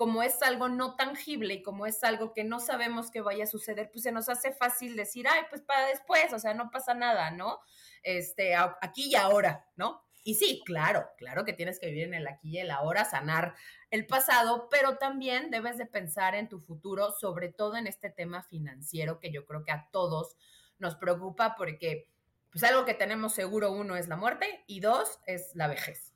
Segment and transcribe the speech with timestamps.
[0.00, 3.46] como es algo no tangible y como es algo que no sabemos que vaya a
[3.46, 6.94] suceder, pues se nos hace fácil decir, ay, pues para después, o sea, no pasa
[6.94, 7.60] nada, ¿no?
[8.02, 10.02] Este, aquí y ahora, ¿no?
[10.24, 13.54] Y sí, claro, claro que tienes que vivir en el aquí y el ahora, sanar
[13.90, 18.42] el pasado, pero también debes de pensar en tu futuro, sobre todo en este tema
[18.42, 20.34] financiero que yo creo que a todos
[20.78, 22.08] nos preocupa porque
[22.50, 26.09] pues algo que tenemos seguro uno es la muerte y dos es la vejez.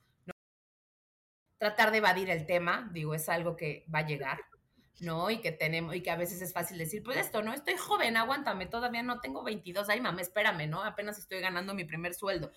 [1.65, 4.39] Tratar de evadir el tema, digo, es algo que va a llegar,
[4.99, 5.31] ¿no?
[5.31, 7.53] Y que tenemos, y que a veces es fácil decir, pues esto, ¿no?
[7.53, 10.83] Estoy joven, aguántame, todavía no tengo 22, ay, mamá, espérame, ¿no?
[10.83, 12.51] Apenas estoy ganando mi primer sueldo.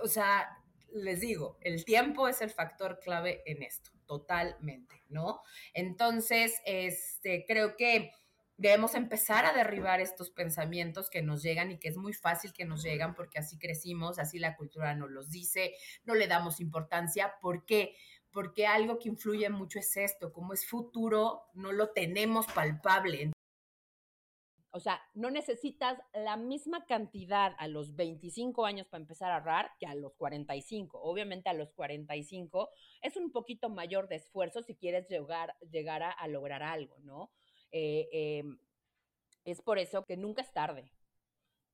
[0.00, 0.58] O sea,
[0.92, 5.42] les digo, el tiempo es el factor clave en esto, totalmente, ¿no?
[5.74, 8.12] Entonces, este, creo que
[8.62, 12.64] debemos empezar a derribar estos pensamientos que nos llegan y que es muy fácil que
[12.64, 17.34] nos llegan porque así crecimos, así la cultura nos los dice, no le damos importancia.
[17.40, 17.96] ¿Por qué?
[18.30, 23.32] Porque algo que influye mucho es esto, como es futuro, no lo tenemos palpable.
[24.70, 29.72] O sea, no necesitas la misma cantidad a los 25 años para empezar a ahorrar
[29.80, 31.00] que a los 45.
[31.02, 32.70] Obviamente a los 45
[33.02, 37.32] es un poquito mayor de esfuerzo si quieres llegar, llegar a, lograr algo, ¿no?
[37.72, 38.58] Eh, em,
[39.44, 40.92] es por eso que nunca es tarde,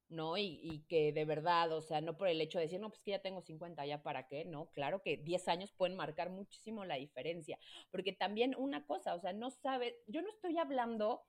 [0.09, 0.39] ¿no?
[0.39, 3.11] Y, que de verdad, o sea, no por el hecho de decir, no, pues que
[3.13, 4.71] ya tengo 50, ya para qué, ¿no?
[4.73, 7.59] Claro que 10 años pueden marcar muchísimo la diferencia,
[7.91, 11.23] porque también una cosa, o sea, no sabes, yo no estoy hablando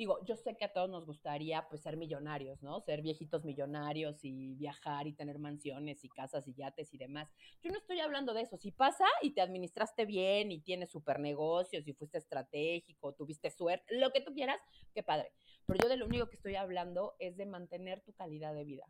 [0.00, 2.80] digo, yo sé que a todos nos gustaría pues ser millonarios, ¿no?
[2.80, 7.28] Ser viejitos millonarios y viajar y tener mansiones y casas y yates y demás.
[7.62, 8.56] Yo no estoy hablando de eso.
[8.56, 13.94] Si pasa y te administraste bien y tienes super negocios y fuiste estratégico, tuviste suerte,
[13.94, 14.56] lo que tú quieras,
[14.94, 15.32] qué padre.
[15.66, 18.86] Pero yo de lo único que estoy hablando es de mantener tu calidad de vida.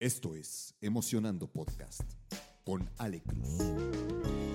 [0.00, 2.02] Esto es Emocionando Podcast
[2.64, 3.58] con Ale Cruz.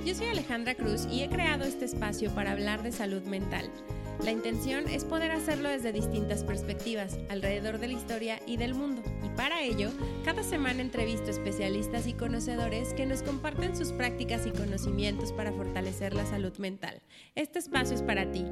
[0.05, 3.71] Yo soy Alejandra Cruz y he creado este espacio para hablar de salud mental
[4.23, 9.01] la intención es poder hacerlo desde distintas perspectivas, alrededor de la historia y del mundo.
[9.23, 9.89] Y para ello,
[10.25, 16.13] cada semana entrevisto especialistas y conocedores que nos comparten sus prácticas y conocimientos para fortalecer
[16.13, 17.01] la salud mental.
[17.35, 18.45] Este espacio es para ti.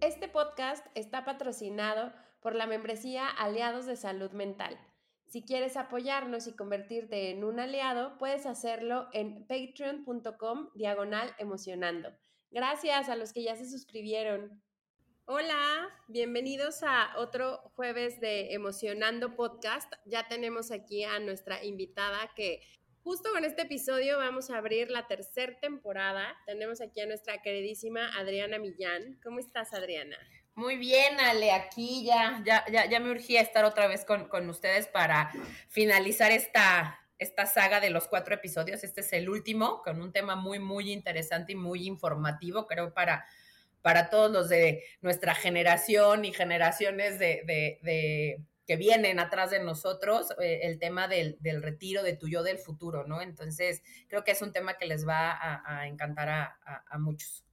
[0.00, 4.78] Este podcast está patrocinado por la membresía Aliados de Salud Mental
[5.34, 12.12] si quieres apoyarnos y convertirte en un aliado, puedes hacerlo en patreon.com diagonal emocionando.
[12.52, 14.62] Gracias a los que ya se suscribieron.
[15.24, 19.92] Hola, bienvenidos a otro jueves de Emocionando Podcast.
[20.04, 22.60] Ya tenemos aquí a nuestra invitada que
[23.02, 26.36] justo con este episodio vamos a abrir la tercera temporada.
[26.46, 29.18] Tenemos aquí a nuestra queridísima Adriana Millán.
[29.20, 30.16] ¿Cómo estás, Adriana?
[30.56, 34.48] Muy bien, Ale, aquí ya, ya, ya, ya me urgía estar otra vez con, con
[34.48, 35.32] ustedes para
[35.68, 38.84] finalizar esta, esta saga de los cuatro episodios.
[38.84, 43.26] Este es el último, con un tema muy, muy interesante y muy informativo, creo, para,
[43.82, 47.42] para todos los de nuestra generación y generaciones de,
[47.82, 52.44] de, que vienen atrás de nosotros, eh, el tema del, del, retiro de tu yo
[52.44, 53.20] del futuro, ¿no?
[53.20, 57.43] Entonces, creo que es un tema que les va a, encantar a, a muchos.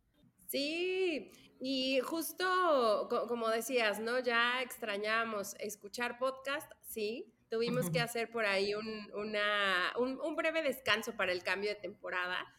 [0.51, 1.31] Sí,
[1.61, 4.19] y justo como decías, ¿no?
[4.19, 7.33] Ya extrañamos escuchar podcast, sí.
[7.49, 12.53] Tuvimos que hacer por ahí un, una, un, breve descanso para el cambio de temporada.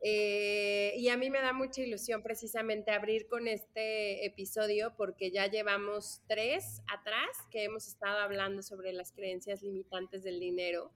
[0.00, 5.46] Eh, y a mí me da mucha ilusión precisamente abrir con este episodio porque ya
[5.46, 10.90] llevamos tres atrás que hemos estado hablando sobre las creencias limitantes del dinero.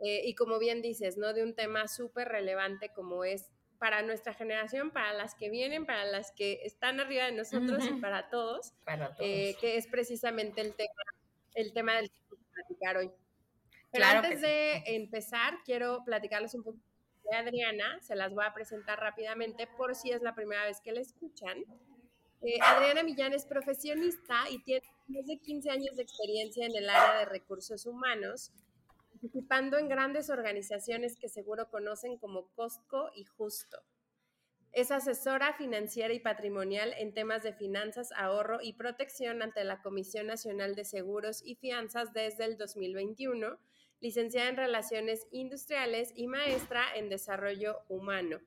[0.00, 1.32] Eh, y como bien dices, ¿no?
[1.32, 6.04] De un tema súper relevante como es para nuestra generación, para las que vienen, para
[6.04, 8.74] las que están arriba de nosotros y para todos,
[9.18, 11.02] eh, que es precisamente el tema,
[11.54, 13.10] el tema del que vamos a platicar hoy.
[13.90, 16.78] Pero antes de empezar, quiero platicarles un poco
[17.28, 20.92] de Adriana, se las voy a presentar rápidamente por si es la primera vez que
[20.92, 21.64] la escuchan.
[22.40, 26.88] Eh, Adriana Millán es profesionista y tiene más de 15 años de experiencia en el
[26.88, 28.52] área de recursos humanos
[29.22, 33.80] participando en grandes organizaciones que seguro conocen como Costco y Justo.
[34.72, 40.26] Es asesora financiera y patrimonial en temas de finanzas, ahorro y protección ante la Comisión
[40.26, 43.60] Nacional de Seguros y Fianzas desde el 2021,
[44.00, 48.40] licenciada en Relaciones Industriales y maestra en Desarrollo Humano.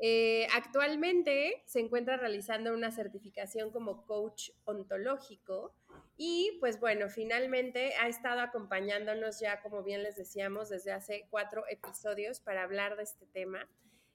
[0.00, 5.74] Eh, actualmente se encuentra realizando una certificación como coach ontológico
[6.18, 11.64] y pues bueno, finalmente ha estado acompañándonos ya, como bien les decíamos, desde hace cuatro
[11.70, 13.68] episodios para hablar de este tema.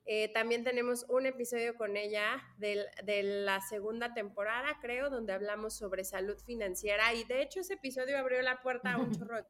[0.05, 6.03] Eh, también tenemos un episodio con ella de la segunda temporada, creo, donde hablamos sobre
[6.03, 9.47] salud financiera y de hecho ese episodio abrió la puerta a un chorro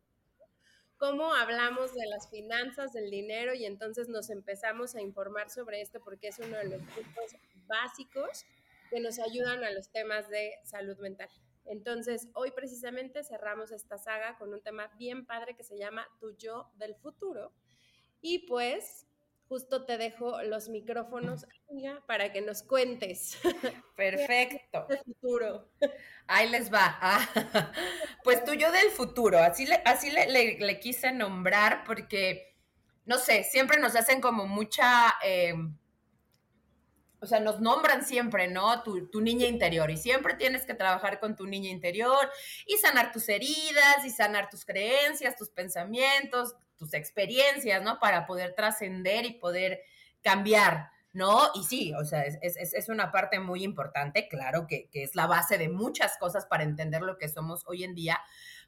[0.97, 5.99] cómo hablamos de las finanzas, del dinero y entonces nos empezamos a informar sobre esto
[6.01, 7.35] porque es uno de los puntos
[7.65, 8.45] básicos
[8.89, 11.29] que nos ayudan a los temas de salud mental.
[11.65, 16.35] Entonces, hoy precisamente cerramos esta saga con un tema bien padre que se llama Tu
[16.37, 17.53] yo del futuro.
[18.21, 19.07] Y pues,
[19.47, 23.37] justo te dejo los micrófonos, amiga, para que nos cuentes.
[23.95, 24.87] Perfecto.
[24.89, 25.69] El futuro.
[26.27, 26.97] Ahí les va.
[27.01, 27.71] Ah,
[28.23, 32.55] pues tu yo del futuro, así le, así le, quise nombrar porque,
[33.05, 35.13] no sé, siempre nos hacen como mucha...
[35.23, 35.77] Em,
[37.23, 38.83] o sea, nos nombran siempre, ¿no?
[38.83, 42.29] Tu, niña interior y siempre tienes que trabajar con tu niña interior
[42.67, 47.97] y sanar tus heridas y sanar tus creencias, tus pensamientos, tus experiencias, ¿no?
[47.99, 49.79] Para poder trascender y poder
[50.21, 51.49] cambiar, ¿no?
[51.55, 55.57] Y sí, o sea, es, una parte muy importante, claro, que, que es la base
[55.57, 58.19] de muchas cosas para entender lo que somos hoy en día,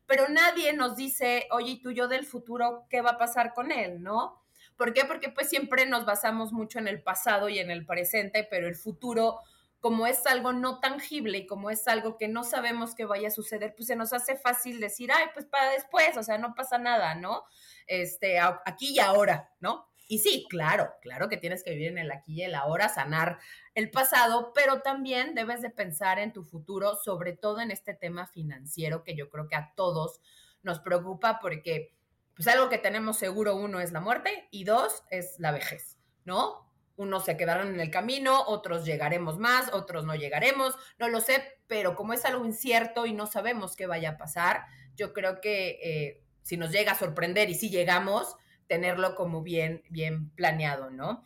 [0.05, 4.01] pero nadie nos dice, oye, tú yo del futuro, ¿qué va a pasar con él,
[4.01, 4.44] ¿no?
[4.77, 5.05] ¿Por qué?
[5.05, 8.75] Porque pues siempre nos basamos mucho en el pasado y en el presente, pero el
[8.75, 9.39] futuro,
[9.79, 13.31] como es algo no tangible y como es algo que no sabemos que vaya a
[13.31, 16.77] suceder, pues se nos hace fácil decir, ay, pues para después, o sea, no pasa
[16.77, 17.43] nada, ¿no?
[17.87, 19.87] Este, aquí y ahora, ¿no?
[20.07, 23.39] Y sí, claro, claro que tienes que vivir en el aquí y el ahora, sanar
[23.73, 28.27] el pasado, pero también debes de pensar en tu futuro, sobre todo en este tema
[28.27, 30.21] financiero que yo creo que a todos
[30.61, 31.94] nos preocupa porque
[32.35, 36.69] pues algo que tenemos seguro, uno es la muerte y dos es la vejez, ¿no?
[36.97, 41.43] Unos se quedarán en el camino, otros llegaremos más, otros no llegaremos, no lo sé,
[41.67, 44.65] pero como es algo incierto y no sabemos qué vaya a pasar,
[44.95, 48.35] yo creo que eh, si nos llega a sorprender y si llegamos,
[48.67, 51.23] tenerlo como bien, bien planeado, ¿no?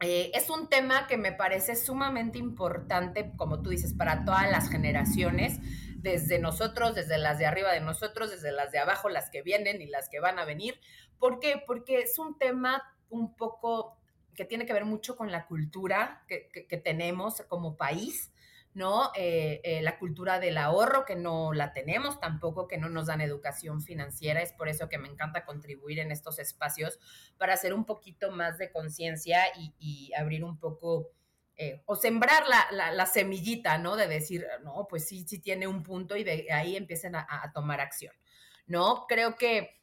[0.00, 4.70] Eh, es un tema que me parece sumamente importante, como tú dices, para todas las
[4.70, 5.58] generaciones,
[5.98, 9.82] desde nosotros, desde las de arriba de nosotros, desde las de abajo, las que vienen
[9.82, 10.80] y las que van a venir.
[11.18, 11.60] ¿Por qué?
[11.66, 13.98] Porque es un tema un poco
[14.36, 18.32] que tiene que ver mucho con la cultura que, tenemos como país,
[18.74, 19.10] ¿no?
[19.16, 23.20] Eh, eh, la cultura del ahorro, que no la tenemos tampoco, que no nos dan
[23.20, 24.40] educación financiera.
[24.40, 27.00] Es por eso que me encanta contribuir en estos espacios
[27.38, 31.10] para hacer un poquito más de conciencia y, y abrir un poco
[31.60, 33.96] eh, o sembrar la, semillita, ¿no?
[33.96, 37.80] De decir, no, pues sí, sí tiene un punto y de ahí empiecen a, tomar
[37.80, 38.14] acción,
[38.68, 39.06] ¿no?
[39.08, 39.82] Creo que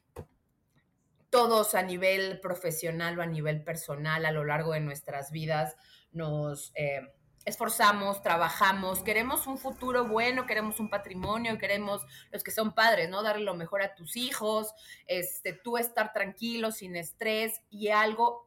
[1.28, 5.76] todos a nivel profesional o a nivel personal a lo largo de nuestras vidas
[6.12, 7.12] nos eh,
[7.44, 13.22] esforzamos, trabajamos, queremos un futuro bueno, queremos un patrimonio, queremos los que son padres, ¿no?
[13.22, 14.72] Darle lo mejor a tus hijos,
[15.06, 18.45] este, tú estar tranquilo, sin estrés y algo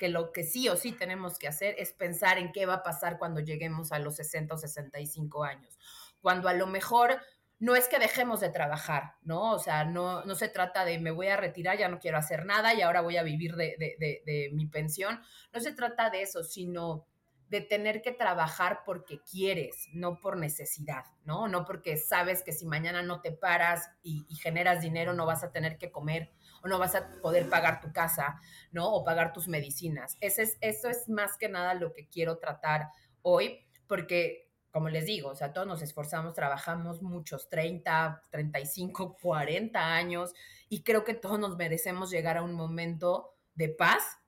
[0.00, 2.82] que lo que sí o sí tenemos que hacer es pensar en qué va a
[2.82, 5.78] pasar cuando lleguemos a los 60 o 65 años,
[6.22, 7.20] cuando a lo mejor
[7.58, 9.52] no es que dejemos de trabajar, ¿no?
[9.52, 12.46] O sea, no, no se trata de me voy a retirar, ya no quiero hacer
[12.46, 15.20] nada y ahora voy a vivir de, de, de mi pensión.
[15.52, 17.06] No se trata de eso, sino
[17.50, 21.48] de tener que trabajar porque quieres, no por necesidad, ¿no?
[21.48, 25.50] No porque sabes que si mañana no te paras y, generas dinero no vas a
[25.50, 26.30] tener que comer
[26.62, 28.40] o no vas a poder pagar tu casa,
[28.72, 28.92] ¿no?
[28.92, 30.16] O pagar tus medicinas.
[30.20, 32.88] Ese es, eso es más que nada lo que quiero tratar
[33.22, 39.80] hoy, porque como les digo, o sea, todos nos esforzamos, trabajamos muchos, 30, 35, 40
[39.80, 40.32] años,
[40.68, 44.18] y creo que todos nos merecemos llegar a un momento de paz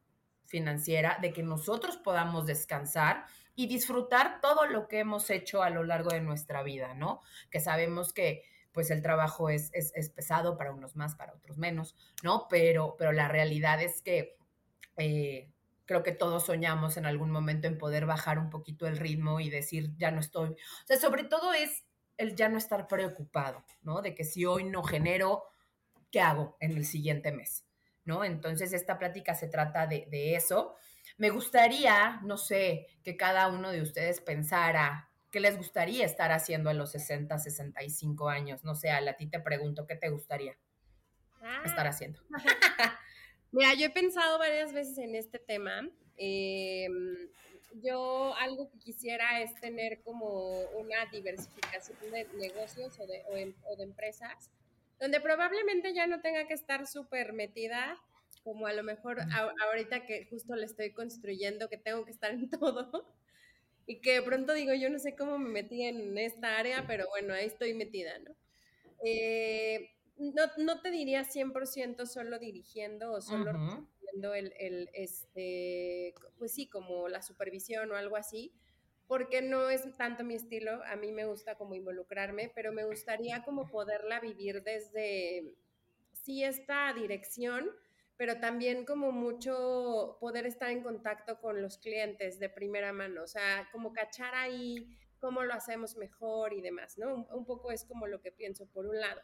[0.45, 5.85] financiera, de que nosotros podamos descansar y disfrutar todo lo que hemos hecho a lo
[5.85, 7.21] largo de nuestra vida, ¿no?
[7.51, 8.43] Que sabemos que
[8.73, 12.47] pues el trabajo es, es, pesado para unos más, para otros menos, ¿no?
[12.49, 14.37] Pero, pero la realidad es que
[14.97, 15.51] eh,
[15.85, 19.51] creo que todos soñamos en algún momento en poder bajar un poquito el ritmo y
[19.51, 21.85] decir, ya no estoy, o sea, sobre todo es
[22.17, 24.03] el ya no estar preocupado, ¿no?
[24.03, 25.45] De que si hoy no genero,
[26.11, 27.67] ¿qué hago en el siguiente mes?
[28.05, 28.25] ¿no?
[28.25, 30.75] Entonces, esta plática se trata de, eso.
[31.19, 36.71] Me gustaría, no sé, que cada uno de ustedes pensara qué les gustaría estar haciendo
[36.71, 38.63] a los 60, 65 años.
[38.63, 40.57] No sé, a ti te pregunto, ¿qué te gustaría
[41.65, 41.91] estar ah.
[41.91, 42.21] haciendo?
[43.51, 45.89] Mira, yo he pensado varias veces en este tema.
[46.17, 47.29] Em,
[47.83, 53.77] yo algo que quisiera es tener como una diversificación de negocios o de, em, o
[53.77, 54.51] de empresas
[55.03, 57.99] donde probablemente ya no tenga que estar súper metida,
[58.45, 59.19] como a lo mejor
[59.67, 63.05] ahorita que justo le estoy construyendo, que tengo que estar en todo,
[63.87, 67.07] y que de pronto digo, yo no sé cómo me metí en esta área, pero
[67.11, 68.35] bueno, ahí estoy metida, ¿no?
[69.05, 73.87] Eh, no, no, te diría 100% solo dirigiendo o solo uh
[74.35, 78.53] el, el, este, pues sí, como la supervisión o algo así,
[79.07, 83.43] porque no es tanto mi estilo, a mí me gusta como involucrarme, pero me gustaría
[83.43, 85.57] como poderla vivir desde
[86.13, 87.71] sí esta dirección,
[88.17, 93.27] pero también como mucho poder estar en contacto con los clientes de primera mano, o
[93.27, 97.27] sea, como cachar ahí cómo lo hacemos mejor y demás, ¿no?
[97.31, 99.21] Un, poco es como lo que pienso por un lado.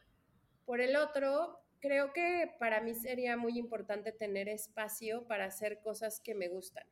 [0.64, 6.20] Por el otro, creo que para mí sería muy importante tener espacio para hacer cosas
[6.20, 6.86] que me gustan.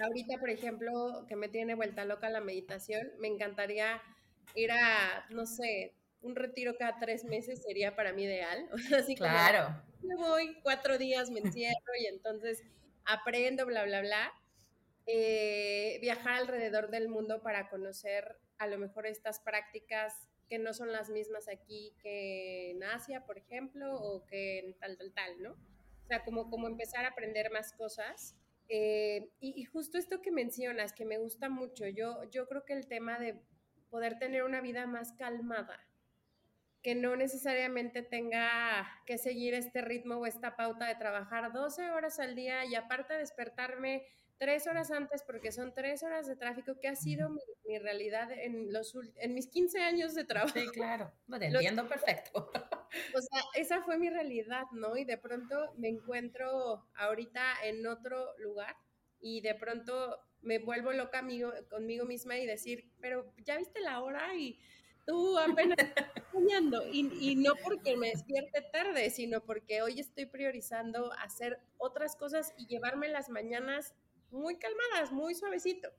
[0.00, 4.00] Ahorita, por ejemplo, que me tiene vuelta loca la meditación, me encantaría
[4.54, 8.68] ir a, no sé, un retiro cada tres meses sería para mí ideal.
[8.96, 9.82] Así claro.
[10.04, 12.62] Me voy cuatro días, me encierro y entonces
[13.04, 14.32] aprendo, bla, bla, bla.
[15.06, 20.92] Eh, viajar alrededor del mundo para conocer a lo mejor estas prácticas que no son
[20.92, 25.52] las mismas aquí que en Asia, por ejemplo, o que en tal, tal, tal, ¿no?
[25.52, 28.36] O sea, como, como empezar a aprender más cosas.
[28.68, 32.72] Eh, y, y, justo esto que mencionas, que me gusta mucho, yo, yo creo que
[32.72, 33.38] el tema de
[33.90, 35.78] poder tener una vida más calmada,
[36.84, 42.20] que no necesariamente tenga que seguir este ritmo o esta pauta de trabajar 12 horas
[42.20, 46.88] al día y aparte despertarme tres horas antes porque son tres horas de tráfico, que
[46.88, 50.58] ha sido mi, mi realidad en, los, en mis 15 años de trabajo.
[50.58, 52.50] Sí, claro, no, te entiendo perfecto.
[53.12, 54.96] O sea, esa fue mi realidad, ¿no?
[54.96, 58.76] Y de pronto me encuentro ahorita en otro lugar
[59.18, 64.00] y de pronto me vuelvo loca amigo, conmigo misma y decir, pero ya viste la
[64.00, 64.60] hora y
[65.06, 65.76] tú apenas
[66.32, 66.86] soñando.
[66.90, 72.52] Y, y, no porque me despierte tarde, sino porque hoy estoy priorizando hacer otras cosas
[72.56, 73.94] y llevarme las mañanas
[74.30, 75.90] muy calmadas, muy suavecito.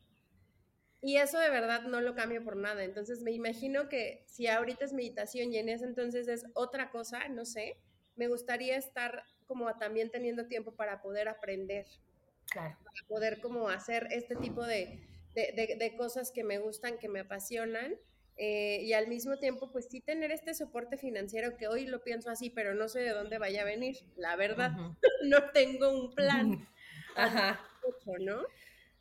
[1.01, 2.83] Y eso de verdad no lo cambio por nada.
[2.83, 7.27] Entonces me imagino que si ahorita es meditación y en ese entonces es otra cosa,
[7.29, 7.77] no sé,
[8.15, 11.85] me gustaría estar como también teniendo tiempo para poder aprender.
[12.49, 12.75] Claro.
[12.83, 17.09] Para poder como hacer este tipo de, de, de, de cosas que me gustan, que
[17.09, 17.95] me apasionan.
[18.37, 22.29] Eh, y al mismo tiempo, pues sí tener este soporte financiero que hoy lo pienso
[22.29, 23.97] así, pero no sé de dónde vaya a venir.
[24.17, 25.11] La verdad, uh -huh.
[25.23, 26.67] no tengo un plan.
[27.15, 27.61] Ajá.
[28.19, 28.43] ¿no?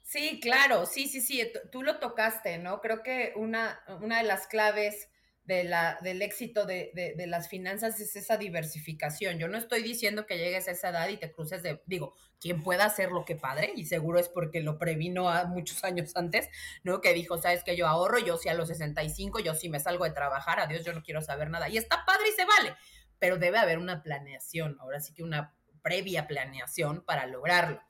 [0.03, 2.81] Sí, claro, sí, sí, sí, tú lo tocaste, ¿no?
[2.81, 5.09] Creo que una, una de las claves
[5.45, 9.39] de la, del éxito de, de, de, las finanzas es esa diversificación.
[9.39, 12.63] Yo no estoy diciendo que llegues a esa edad y te cruces de, digo, quien
[12.63, 16.49] pueda hacer lo que padre, y seguro es porque lo previno a muchos años antes,
[16.83, 17.01] ¿no?
[17.01, 20.05] Que dijo, sabes que yo ahorro, yo sí a los 65, yo sí me salgo
[20.05, 21.69] de trabajar, adiós, yo no quiero saber nada.
[21.69, 22.75] Y está padre y se vale,
[23.19, 27.83] pero debe haber una planeación, ahora sí que una previa planeación para lograrlo.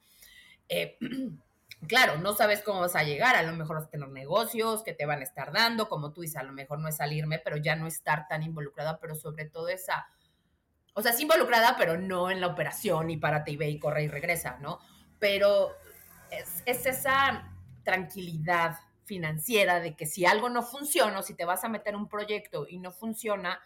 [0.68, 0.98] Eh,
[1.86, 4.92] claro, no sabes cómo vas a llegar, a lo mejor vas a tener negocios que
[4.92, 7.56] te van a estar dando, como tú dices, a lo mejor no es salirme, pero
[7.56, 10.06] ya no estar tan involucrada, pero sobre todo esa,
[10.94, 14.08] o sea, involucrada, pero no en la operación y párate y ve y corre y
[14.08, 14.78] regresa, ¿no?
[15.18, 15.72] Pero
[16.30, 17.52] es, es esa
[17.82, 22.08] tranquilidad financiera de que si algo no funciona, o si te vas a meter un
[22.08, 23.60] proyecto y no funciona,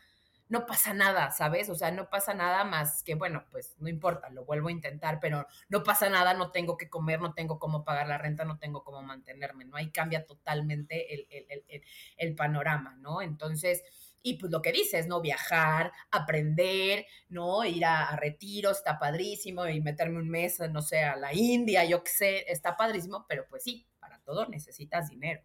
[0.49, 1.69] no pasa nada, ¿sabes?
[1.69, 5.21] O sea, no pasa nada más que, bueno, pues no importa, lo vuelvo a intentar,
[5.21, 8.59] pero no pasa nada, no tengo que comer, no tengo cómo pagar la renta, no
[8.59, 9.77] tengo cómo mantenerme, ¿no?
[9.77, 11.83] Ahí cambia totalmente el, el, el,
[12.17, 13.21] el panorama, ¿no?
[13.23, 13.83] Entonces,
[14.23, 15.21] y pues lo que dices, ¿no?
[15.21, 17.65] Viajar, aprender, ¿no?
[17.65, 21.85] Ir a, a retiros, está padrísimo, y meterme un mes, no sé, a la India,
[21.85, 25.43] yo qué sé, está padrísimo, pero pues sí, para todo necesitas dinero,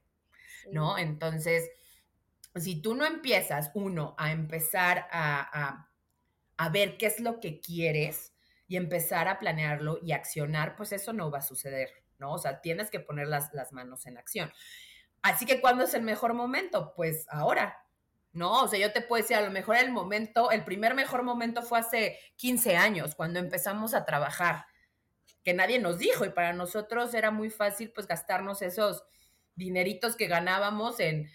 [0.71, 0.97] ¿no?
[0.97, 1.69] Entonces
[2.55, 5.89] si tú no empiezas, uno, a empezar a, a,
[6.57, 8.33] a, ver qué es lo que quieres
[8.67, 12.33] y empezar a planearlo y accionar, pues eso no va a suceder, ¿no?
[12.33, 14.51] O sea, tienes que poner las, las manos en acción.
[15.21, 16.93] Así que, ¿cuándo es el mejor momento?
[16.95, 17.85] Pues ahora,
[18.33, 18.63] ¿no?
[18.63, 21.61] O sea, yo te puedo decir, a lo mejor el momento, el primer mejor momento
[21.61, 24.65] fue hace 15 años, cuando empezamos a trabajar,
[25.43, 29.03] que nadie nos dijo y para nosotros era muy fácil, pues, gastarnos esos
[29.55, 31.29] dineritos que ganábamos en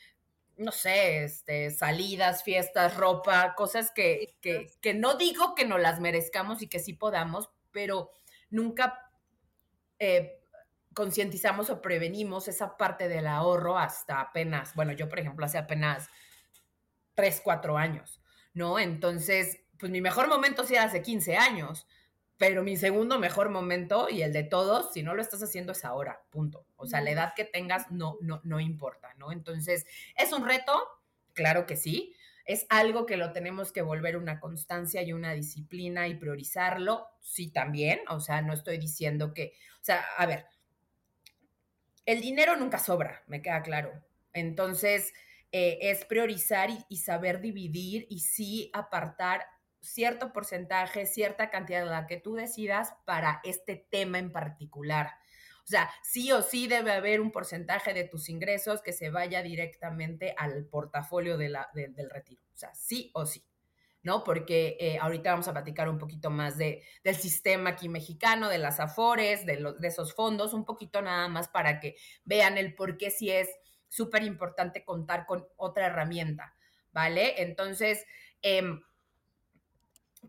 [0.59, 6.01] no sé, este, salidas, fiestas, ropa, cosas que, que, que, no digo que no las
[6.01, 8.11] merezcamos y que sí podamos, pero
[8.51, 9.11] nunca
[9.99, 10.41] eh,
[10.95, 16.09] concientizamos o prevenimos esa parte del ahorro hasta apenas, bueno, yo por ejemplo hace apenas
[17.15, 18.21] tres, cuatro años,
[18.53, 18.79] ¿no?
[18.79, 21.87] Entonces, pues mi mejor momento sí era hace 15 años,
[22.39, 25.85] pero mi segundo mejor momento y el de todos, si no lo estás haciendo es
[25.85, 26.65] ahora, punto.
[26.77, 29.33] O sea, la edad que tengas no, no, no importa, ¿no?
[29.33, 30.73] Entonces, ¿es un reto?
[31.35, 32.15] Claro que sí.
[32.45, 37.09] ¿Es algo que lo tenemos que volver una constancia y una disciplina y priorizarlo?
[37.21, 38.01] Sí, también.
[38.09, 40.47] O sea, no estoy diciendo que, o sea, a ver,
[42.07, 43.93] el dinero nunca sobra, me queda claro.
[44.33, 45.13] Entonces,
[45.51, 49.45] eh, es priorizar y, y saber dividir y sí apartar
[49.81, 55.13] cierto porcentaje, cierta cantidad de la que tú decidas para este tema en particular.
[55.65, 59.43] O sea, sí o sí debe haber un porcentaje de tus ingresos que se vaya
[59.43, 62.43] directamente al portafolio de la, de, del retiro.
[62.55, 63.45] O sea, sí o sí.
[64.03, 64.25] ¿no?
[64.25, 68.57] Porque eh, ahorita vamos a platicar un poquito más de, del sistema aquí mexicano, de
[68.57, 72.75] las afores, de, los, de esos fondos, un poquito nada más para que vean el
[72.75, 73.51] por qué sí es
[73.89, 76.55] súper importante contar con otra herramienta,
[76.93, 77.43] ¿vale?
[77.43, 78.07] Entonces,
[78.41, 78.81] em,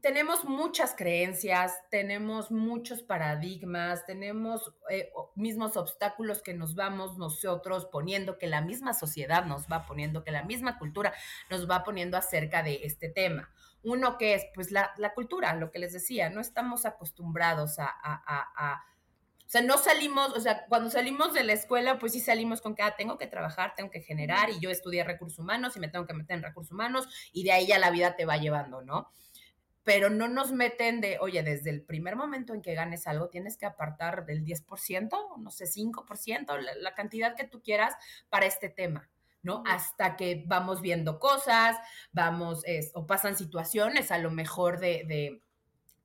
[0.02, 8.38] tenemos muchas creencias, tenemos muchos paradigmas, tenemos eh, mismos obstáculos que nos vamos nosotros poniendo,
[8.38, 11.14] que la misma sociedad nos va poniendo, que la misma cultura
[11.50, 13.50] nos va poniendo acerca de este tema.
[13.84, 18.84] Uno que es, pues, la, cultura, lo que les decía, no estamos acostumbrados a, a,
[19.50, 22.76] o sea, no salimos, o sea, cuando salimos de la escuela, pues sí salimos con
[22.76, 25.88] que, ah, tengo que trabajar, tengo que generar, y yo estudié recursos humanos y me
[25.88, 28.84] tengo que meter en recursos humanos, y de ahí ya la vida te va llevando,
[28.84, 29.10] ¿no?
[29.90, 33.58] Pero no nos meten de, oye, desde el primer momento en que ganes algo, tienes
[33.58, 37.96] que apartar del 10%, no sé, 5%, la, cantidad que tú quieras
[38.30, 39.10] para este tema.
[39.42, 39.64] ¿no?
[39.66, 41.76] Hasta que vamos viendo cosas,
[42.12, 45.42] vamos, o pasan situaciones a lo mejor de,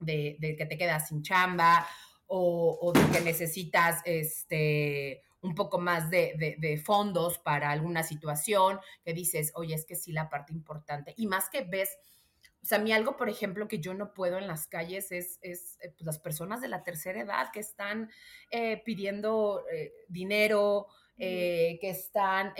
[0.00, 1.86] de, que te quedas sin chamba
[2.26, 8.80] o, o, de que necesitas este, un poco más de, de, fondos para alguna situación,
[9.04, 11.12] que dices, oye, es que sí la parte importante.
[11.18, 11.90] Y más que ves
[12.64, 15.38] o sea, a mí algo, por ejemplo, que yo no puedo en las calles es,
[15.42, 18.10] es eh, pues, las personas de la tercera edad que están
[18.50, 20.86] eh, pidiendo eh, dinero,
[21.18, 22.54] que están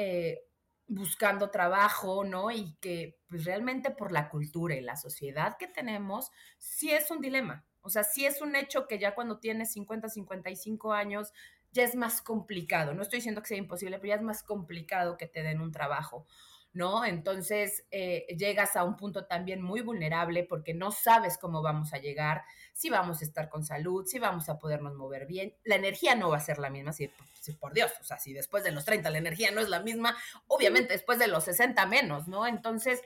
[0.86, 2.50] buscando trabajo, ¿no?
[2.50, 7.22] Y que pues realmente por la cultura y la sociedad que tenemos, sí es un
[7.22, 7.64] dilema.
[7.80, 11.32] O sea, sí es un hecho que ya cuando tienes 50, 55 años,
[11.72, 12.92] ya es más complicado.
[12.92, 15.72] No estoy diciendo que sea imposible, pero ya es más complicado que te den un
[15.72, 16.26] trabajo.
[16.74, 17.04] ¿No?
[17.04, 21.98] Entonces eh, llegas a un punto también muy vulnerable porque no sabes cómo vamos a
[21.98, 25.54] llegar, si vamos a estar con salud, si vamos a podernos mover bien.
[25.64, 27.08] La energía no va a ser la misma, si,
[27.60, 30.16] por Dios, o sea, si después de los 30 la energía no es la misma,
[30.48, 32.46] obviamente después de los 60 menos, ¿no?
[32.46, 33.00] Entonces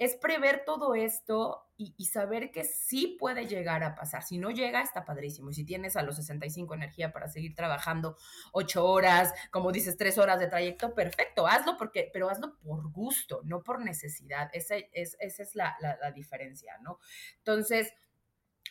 [0.00, 4.22] es prever todo esto y, saber que sí puede llegar a pasar.
[4.22, 5.50] Si no llega, está padrísimo.
[5.50, 8.16] Y si tienes a los 65 energía para seguir trabajando
[8.52, 13.40] ocho horas, como dices, tres horas de trayecto, perfecto, hazlo porque, pero hazlo por gusto,
[13.44, 14.48] no por necesidad.
[14.54, 16.98] Esa es, esa es la, la diferencia, ¿no?
[17.38, 17.92] Entonces,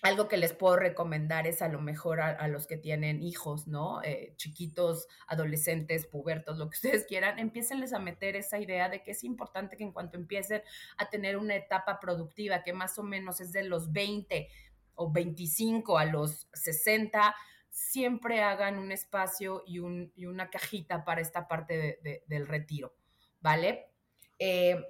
[0.01, 4.01] algo que les puedo recomendar es a lo mejor a, los que tienen hijos, ¿no?
[4.03, 9.11] Eh, chiquitos, adolescentes, pubertos, lo que ustedes quieran, empiecenles a meter esa idea de que
[9.11, 10.63] es importante que en cuanto empiecen
[10.97, 14.47] a tener una etapa productiva, que más o menos es de los 20
[14.95, 17.35] o 25 a los 60,
[17.69, 22.93] siempre hagan un espacio y, un, y una cajita para esta parte del retiro,
[23.39, 23.89] ¿vale?
[24.37, 24.81] Eh,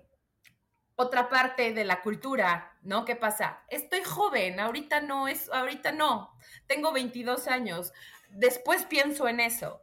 [1.02, 3.06] otra parte de la cultura, ¿no?
[3.06, 3.64] ¿Qué pasa?
[3.70, 7.94] Estoy joven, ahorita no es, ahorita no, tengo 22 años,
[8.32, 9.82] después pienso en eso.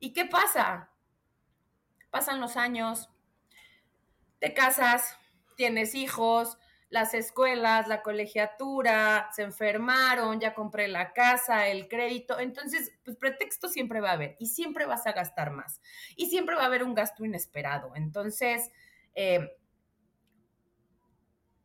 [0.00, 0.90] ¿Y qué pasa?
[2.10, 3.08] Pasan los años,
[4.40, 5.16] te casas,
[5.56, 6.58] tienes hijos,
[6.90, 12.40] las escuelas, la colegiatura, se enfermaron, ya compré la casa, el crédito.
[12.40, 15.80] Entonces, pues pretexto siempre va a haber y siempre vas a gastar más
[16.16, 17.92] y siempre va a haber un gasto inesperado.
[17.94, 18.72] Entonces,
[19.14, 19.48] eh,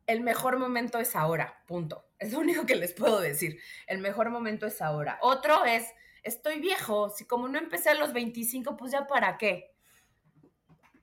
[0.07, 2.05] el mejor momento es ahora, punto.
[2.19, 3.59] Es lo único que les puedo decir.
[3.87, 5.17] El mejor momento es ahora.
[5.21, 5.87] Otro es,
[6.23, 9.71] estoy viejo, si como no empecé a los 25, pues ya para qué.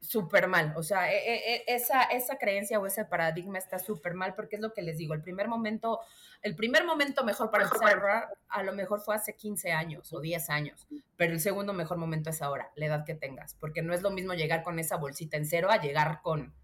[0.01, 0.73] Súper mal.
[0.77, 4.57] O sea, e, e, e, esa, esa creencia o ese paradigma está súper mal porque
[4.57, 5.13] es lo que les digo.
[5.13, 6.01] El primer momento,
[6.43, 10.13] el primer momento mejor para empezar a ahorrar, a lo mejor fue hace 15 años
[10.13, 13.83] o 10 años, pero el segundo mejor momento es ahora, la edad que tengas, porque
[13.83, 16.55] no es lo mismo llegar con esa bolsita en cero a llegar con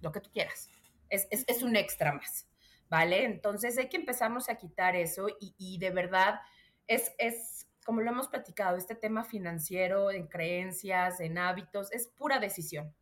[0.00, 0.68] lo que tú quieras
[1.12, 2.48] es, un extra más,
[2.88, 3.24] ¿vale?
[3.24, 6.40] Entonces hay que empezarnos a quitar eso y, de verdad
[6.86, 12.38] es, es, como lo hemos platicado, este tema financiero, en creencias, en hábitos, es pura
[12.38, 12.94] decisión.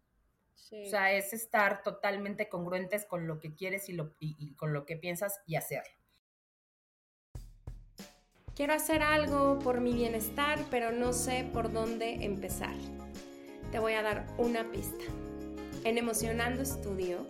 [0.72, 4.86] O sea, es estar totalmente congruentes con lo que quieres y, lo, y con lo
[4.86, 5.90] que piensas y hacerlo.
[8.54, 12.74] Quiero hacer algo por mi bienestar, pero no sé por dónde empezar.
[13.72, 15.04] Te voy a dar una pista.
[15.84, 17.26] En Emocionando Estudio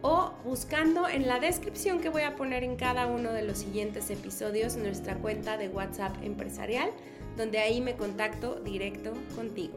[0.00, 4.08] o buscando en la descripción que voy a poner en cada uno de los siguientes
[4.08, 6.88] episodios nuestra cuenta de WhatsApp empresarial,
[7.36, 9.76] donde ahí me contacto directo contigo.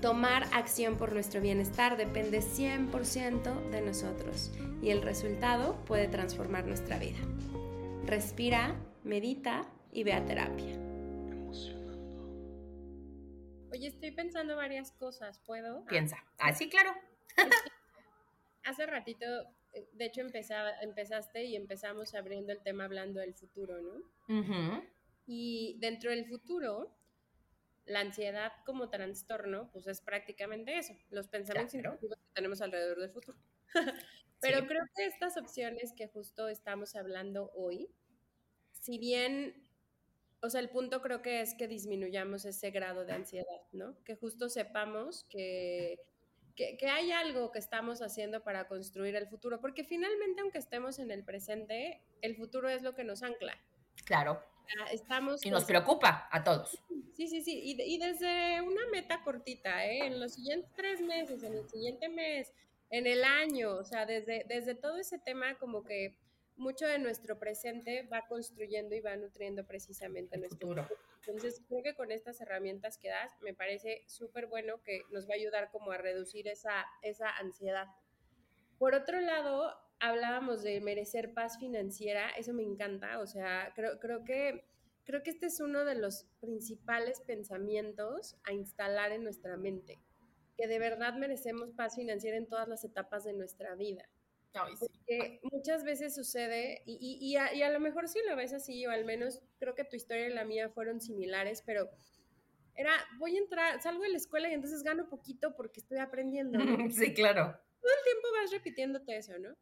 [0.00, 6.98] Tomar acción por nuestro bienestar depende 100% de nosotros y el resultado puede transformar nuestra
[6.98, 7.18] vida.
[8.06, 10.74] Respira, medita y ve a terapia.
[13.72, 15.84] Oye, estoy pensando varias cosas, ¿puedo?
[15.84, 16.16] Piensa.
[16.38, 16.92] Ah, sí, claro.
[18.64, 19.26] Hace ratito,
[19.74, 24.82] eh, de hecho, empezaba, empezaste y empezamos abriendo el tema hablando del futuro, ¿no?
[25.26, 26.90] Y dentro del futuro,
[27.90, 33.36] la ansiedad como trastorno, pues es prácticamente eso, los pensamientos que tenemos alrededor del futuro.
[34.40, 37.90] Pero creo que estas opciones que justo estamos hablando hoy,
[38.70, 39.68] si bien,
[40.40, 44.02] o sea, el punto creo que es que disminuyamos ese grado de ansiedad, ¿no?
[44.04, 45.98] Que justo sepamos que,
[46.54, 51.00] que, que hay algo que estamos haciendo para construir el futuro, porque finalmente, aunque estemos
[51.00, 53.60] en el presente, el futuro es lo que nos ancla.
[54.04, 54.40] Claro.
[54.92, 56.78] Estamos y nos preocupa a todos.
[57.14, 57.60] Sí, sí, sí.
[57.62, 60.06] Y, y, desde una meta cortita, ¿eh?
[60.06, 62.52] En los siguientes tres meses, en el siguiente mes,
[62.90, 66.16] en el año, o sea, desde, desde todo ese tema como que
[66.56, 70.88] mucho de nuestro presente va construyendo y va nutriendo precisamente el nuestro futuro.
[71.26, 75.32] Entonces, creo que con estas herramientas que das, me parece súper bueno que nos va
[75.32, 77.86] a ayudar como a reducir esa, esa ansiedad.
[78.78, 84.24] Por otro lado, hablábamos de merecer paz financiera, eso me encanta, o sea, creo, creo
[84.24, 84.64] que
[85.04, 89.98] creo que este es uno de los principales pensamientos a instalar en nuestra mente,
[90.56, 94.08] que de verdad merecemos paz financiera en todas las etapas de nuestra vida.
[94.54, 94.86] Ay, sí.
[94.88, 98.52] Porque muchas veces sucede, y, y, y, a, y, a, lo mejor sí lo ves
[98.52, 101.90] así, o al menos creo que tu historia y la mía fueron similares, pero
[102.74, 106.58] era, voy a entrar, salgo de la escuela y entonces gano poquito porque estoy aprendiendo.
[106.58, 106.64] ¿no?
[106.90, 107.42] Sí, claro.
[107.80, 109.56] Todo el tiempo vas repitiéndote eso, ¿no?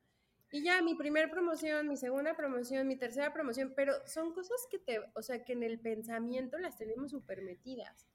[0.51, 4.79] Y ya mi primer promoción, mi segunda promoción, mi tercera promoción, pero son cosas que
[4.79, 8.07] te, o sea, que en el pensamiento las tenemos súper metidas.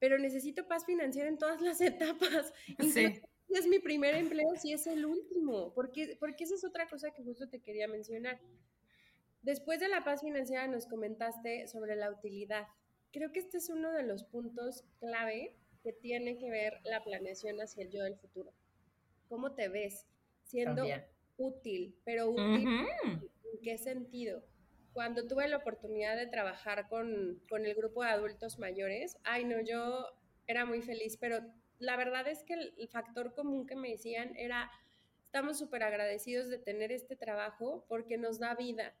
[0.00, 2.52] Pero necesito paz financiera en todas las etapas.
[2.80, 3.22] Sí.
[3.46, 7.10] Si es mi primer empleo, si es el último, porque, porque esa es otra cosa
[7.10, 8.40] que justo te quería mencionar.
[9.42, 12.66] Después de la paz financiera nos comentaste sobre la utilidad.
[13.12, 17.60] Creo que este es uno de los puntos clave que tiene que ver la planeación
[17.60, 18.52] hacia el yo del futuro.
[19.28, 20.06] ¿Cómo te ves
[20.44, 21.04] siendo También.
[21.36, 22.88] Útil, pero útil Ujú.
[23.52, 24.42] ¿en qué sentido?
[24.92, 29.60] Cuando tuve la oportunidad de trabajar con, con, el grupo de adultos mayores, ay no,
[29.60, 30.06] yo
[30.46, 31.40] era muy feliz, pero
[31.78, 34.70] la verdad es que el, el factor común que me decían era,
[35.24, 38.94] estamos súper agradecidos de tener este trabajo porque nos da vida,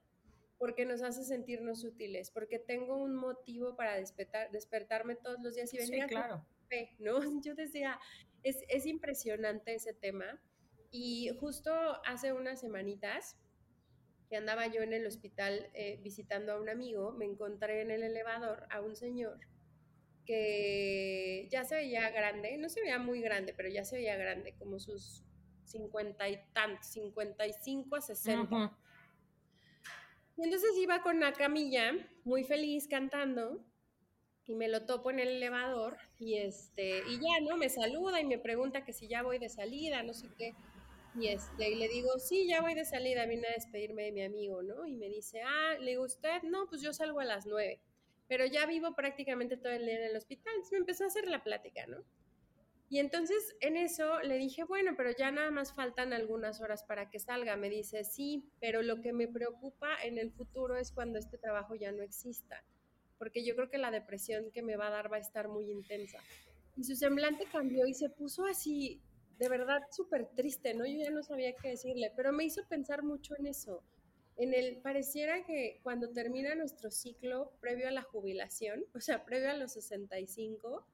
[0.58, 5.74] porque nos hace sentirnos útiles, porque tengo un motivo para despertar, despertarme todos los días
[5.74, 6.46] y venir Sí, a claro.
[6.68, 7.18] fe, ¿no?
[7.44, 7.98] Yo decía,
[8.42, 10.40] es, es impresionante ese tema.
[10.92, 11.72] Y justo
[12.04, 13.36] hace unas semanitas
[14.28, 18.04] que andaba yo en el hospital eh, visitando a un amigo, me encontré en el
[18.04, 19.40] elevador a un señor
[20.24, 24.54] que ya se veía grande, no se veía muy grande, pero ya se veía grande,
[24.58, 25.24] como sus
[25.64, 28.56] 50 y tantos, 55 a 60.
[28.56, 28.74] Ujú.
[30.36, 31.92] Y entonces iba con la camilla,
[32.24, 33.64] muy feliz cantando,
[34.44, 37.56] y me lo topo en el elevador, y este, y ya, ¿no?
[37.56, 40.54] Me saluda y me pregunta que si ya voy de salida, no sé qué.
[41.18, 44.22] Y, este, y le digo, sí, ya voy de salida, vine a despedirme de mi
[44.22, 44.86] amigo, ¿no?
[44.86, 46.42] Y me dice, ah, le digo, ¿usted?
[46.42, 47.80] No, pues yo salgo a las nueve,
[48.28, 50.54] pero ya vivo prácticamente todo el día en el hospital.
[50.54, 52.02] Entonces me empezó a hacer la plática, ¿no?
[52.88, 57.08] Y entonces en eso le dije, bueno, pero ya nada más faltan algunas horas para
[57.08, 57.56] que salga.
[57.56, 61.74] Me dice, sí, pero lo que me preocupa en el futuro es cuando este trabajo
[61.74, 62.62] ya no exista,
[63.16, 65.70] porque yo creo que la depresión que me va a dar va a estar muy
[65.70, 66.18] intensa.
[66.76, 69.00] Y su semblante cambió y se puso así,
[69.38, 70.86] de verdad, súper triste, ¿no?
[70.86, 73.82] Yo ya no sabía qué decirle, pero me hizo pensar mucho en eso.
[74.36, 79.50] En el, pareciera que cuando termina nuestro ciclo previo a la jubilación, o sea, previo
[79.50, 80.86] a los 65,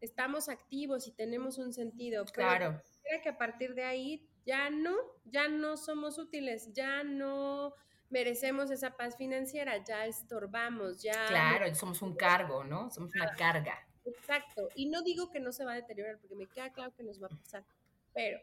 [0.00, 2.24] estamos activos y tenemos un sentido.
[2.26, 2.82] Claro.
[3.02, 7.74] Pero que a partir de ahí ya no, ya no somos útiles, ya no
[8.10, 11.26] merecemos esa paz financiera, ya estorbamos, ya...
[11.28, 12.90] Claro, somos un cargo, ¿no?
[12.90, 13.78] Somos una carga.
[14.04, 14.68] Exacto.
[14.74, 17.22] Y no digo que no se va a deteriorar, porque me queda claro que nos
[17.22, 17.64] va a pasar.
[18.14, 18.40] Pero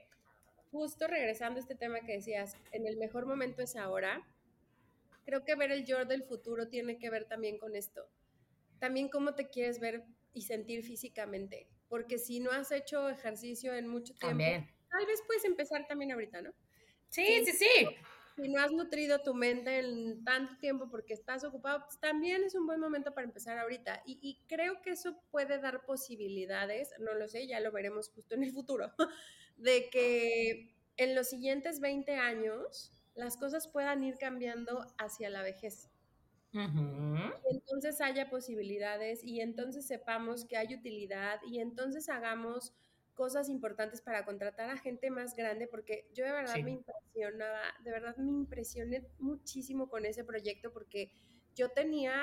[0.72, 4.26] justo regresando a este tema que decías, en el mejor momento es ahora,
[5.26, 8.08] creo que ver el yo del futuro tiene que ver también con esto.
[8.80, 11.67] También cómo te quieres ver y sentir físicamente.
[11.88, 14.69] Porque si no has hecho ejercicio en mucho tiempo, También.
[14.89, 16.54] tal vez puedes empezar también ahorita, ¿no?
[17.10, 17.88] Sí, sí, sí.
[18.41, 22.56] Si no has nutrido tu mente en tanto tiempo porque estás ocupado, pues también es
[22.56, 24.02] un buen momento para empezar ahorita.
[24.06, 28.36] Y, y creo que eso puede dar posibilidades, no lo sé, ya lo veremos justo
[28.36, 28.93] en el futuro,
[29.58, 35.89] de que en los siguientes 20 años las cosas puedan ir cambiando hacia la vejez.
[37.49, 42.73] Y entonces haya posibilidades y entonces sepamos que hay utilidad y entonces hagamos
[43.19, 46.63] cosas importantes para contratar a gente más grande, porque yo de verdad Sí.
[46.63, 51.12] me impresionaba, de verdad me impresioné muchísimo con ese proyecto porque
[51.53, 52.13] yo tenía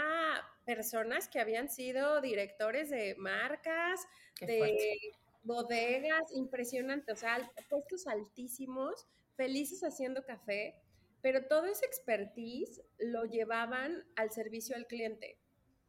[0.64, 4.98] personas que habían sido directores de marcas, Qué de fuerte.
[5.42, 9.06] bodegas, impresionante, o sea, puestos altísimos,
[9.36, 10.76] felices haciendo café,
[11.20, 15.38] pero todo ese expertise lo llevaban al servicio al cliente.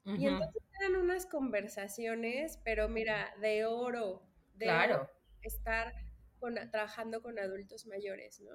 [0.04, 4.27] Y entonces eran unas conversaciones, pero mira, de oro,
[4.58, 5.10] de Claro.
[5.42, 5.94] estar
[6.40, 8.52] con, trabajando con adultos mayores, ¿no?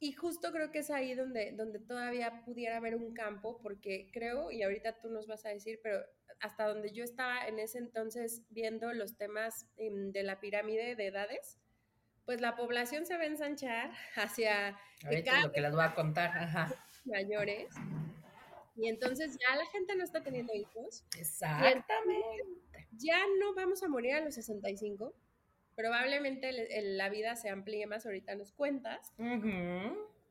[0.00, 4.50] Y justo creo que es ahí donde, donde todavía pudiera haber un campo, porque creo,
[4.50, 6.04] y ahorita tú nos vas a decir, pero
[6.40, 11.06] hasta donde yo estaba en ese entonces viendo los temas em, de la pirámide de
[11.06, 11.58] edades,
[12.26, 16.30] pues la población se va a ensanchar hacia Ahorita lo que voy a contar.
[16.36, 16.74] Ajá.
[17.04, 17.72] mayores.
[18.76, 21.04] Y entonces ya la gente no está teniendo hijos.
[21.18, 22.44] Exactamente.
[22.98, 25.14] Ya no vamos a morir a los 65.
[25.76, 29.12] Probablemente el- el- la vida se amplíe más, ahorita nos cuentas.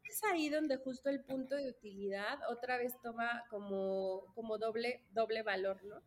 [0.10, 5.42] Es ahí donde justo el punto de utilidad otra vez toma como, como doble, doble
[5.44, 6.02] valor, ¿no?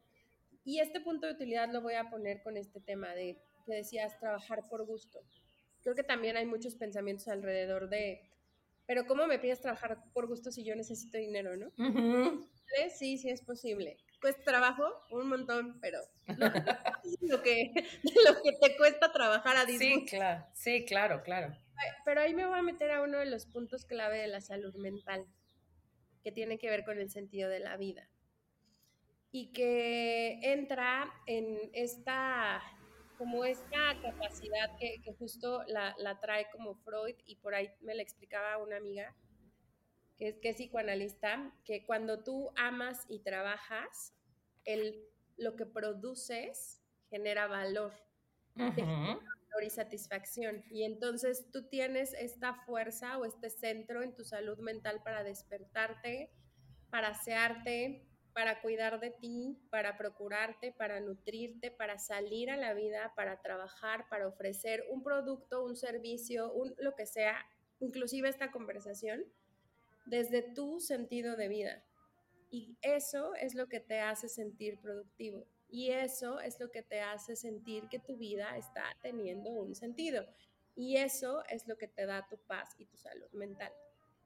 [0.65, 4.19] Y este punto de utilidad lo voy a poner con este tema de que decías
[4.19, 5.21] trabajar por gusto.
[5.83, 8.21] Creo que también hay muchos pensamientos alrededor de,
[8.87, 11.73] pero ¿cómo me pides trabajar por gusto si yo necesito dinero, no?
[12.79, 12.91] ¿Eh?
[12.91, 13.97] Sí, sí es posible.
[14.21, 16.47] Cuesta trabajo un montón, pero no,
[17.29, 17.73] lo que,
[18.27, 20.17] lo que te cuesta trabajar a Sí, disgusto.
[20.17, 20.47] claro.
[20.55, 21.57] Sí, claro, claro.
[22.05, 24.75] Pero ahí me voy a meter a uno de los puntos clave de la salud
[24.77, 25.27] mental,
[26.25, 28.09] que tiene que ver con el sentido de la vida.
[29.31, 32.63] Y que entra en esta,
[33.19, 37.95] como esta capacidad que, que justo la, la trae como Freud, y por ahí me
[37.95, 39.15] la explicaba una amiga,
[40.19, 44.15] que es, que es psicoanalista, que cuando tú amas y trabajas,
[44.65, 45.05] el,
[45.37, 47.93] lo que produces genera valor
[48.57, 50.65] valor y satisfacción.
[50.71, 56.31] Y entonces tú tienes esta fuerza o este centro en tu salud mental para despertarte,
[56.91, 63.13] para asearte, para cuidar de ti, para procurarte, para nutrirte, para salir a la vida,
[63.17, 67.47] para trabajar, para ofrecer un producto, un servicio, un, lo que sea,
[67.81, 69.25] inclusive esta conversación,
[70.07, 71.85] desde tu sentido de vida.
[72.51, 75.47] Y eso es lo que te hace sentir productivo.
[75.69, 80.25] Y eso es lo que te hace sentir que tu vida está teniendo un sentido.
[80.75, 83.73] Y eso es lo que te da tu paz y tu salud mental.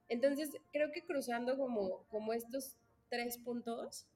[0.09, 2.77] Entonces, creo que cruzando como, como estos
[3.09, 4.07] tres puntos,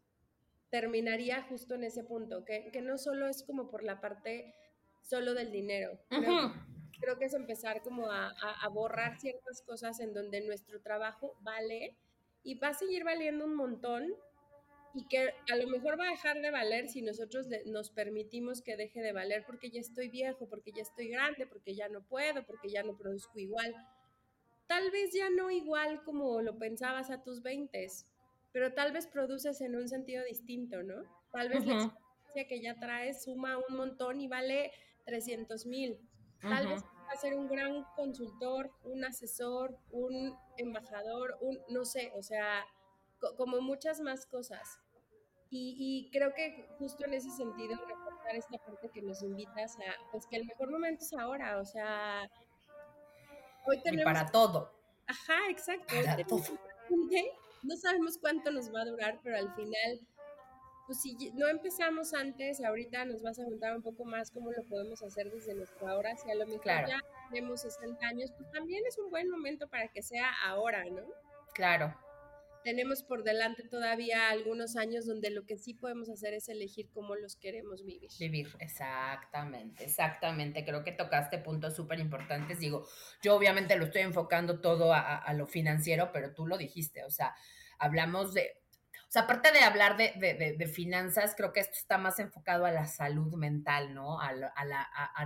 [0.68, 4.54] terminaría justo en ese punto, que, que no solo es como por la parte
[5.02, 5.98] solo del dinero.
[6.10, 6.73] Ujú.
[7.00, 11.34] Creo que es empezar como a, a- a borrar ciertas cosas en donde nuestro trabajo
[11.40, 11.96] vale
[12.42, 14.12] y va a seguir valiendo un montón
[14.94, 18.62] y que a lo mejor va a dejar de valer si nosotros le- nos permitimos
[18.62, 22.02] que deje de valer porque ya estoy viejo, porque ya estoy grande, porque ya no
[22.06, 23.74] puedo, porque ya no produzco igual.
[24.66, 27.86] Tal vez ya no igual como lo pensabas a tus 20,
[28.52, 31.02] pero tal vez produces en un sentido distinto, ¿no?
[31.32, 31.84] Tal vez la Ujú.
[31.84, 34.70] experiencia que ya traes suma un montón y vale
[35.04, 35.98] 300 mil.
[36.48, 36.90] Tal vez Ujú.
[37.06, 42.64] va a ser un gran consultor, un asesor, un embajador, un, no sé, o sea,
[43.20, 44.78] co- como muchas más cosas.
[45.50, 50.10] Y, y creo que justo en ese sentido, recordar esta parte que nos invitas a,
[50.10, 52.28] pues que el mejor momento es ahora, o sea,
[53.66, 54.04] hoy Y tenemos...
[54.04, 54.72] para todo.
[55.06, 55.94] Ajá, exacto.
[56.04, 56.42] Para todo.
[57.62, 60.00] No sabemos cuánto nos va a durar, pero al final
[60.86, 64.62] pues si no empezamos antes, ahorita nos vas a contar un poco más cómo lo
[64.64, 66.16] podemos hacer desde nuestra hora.
[66.16, 66.88] Si a lo mejor Claro.
[66.88, 71.02] ya tenemos 60 años, pues también es un buen momento para que sea ahora, ¿no?
[71.54, 71.94] Claro.
[72.64, 77.14] Tenemos por delante todavía algunos años donde lo que sí podemos hacer es elegir cómo
[77.14, 78.10] los queremos vivir.
[78.18, 80.64] Vivir, exactamente, exactamente.
[80.64, 82.58] Creo que tocaste puntos súper importantes.
[82.60, 82.86] Digo,
[83.22, 87.10] yo obviamente lo estoy enfocando todo a, a- lo financiero, pero tú lo dijiste, o
[87.10, 87.34] sea,
[87.78, 88.50] hablamos de,
[89.14, 93.32] sea, aparte de hablar de, finanzas, creo que esto está más enfocado a la salud
[93.34, 94.18] mental, ¿no?
[94.20, 94.34] A,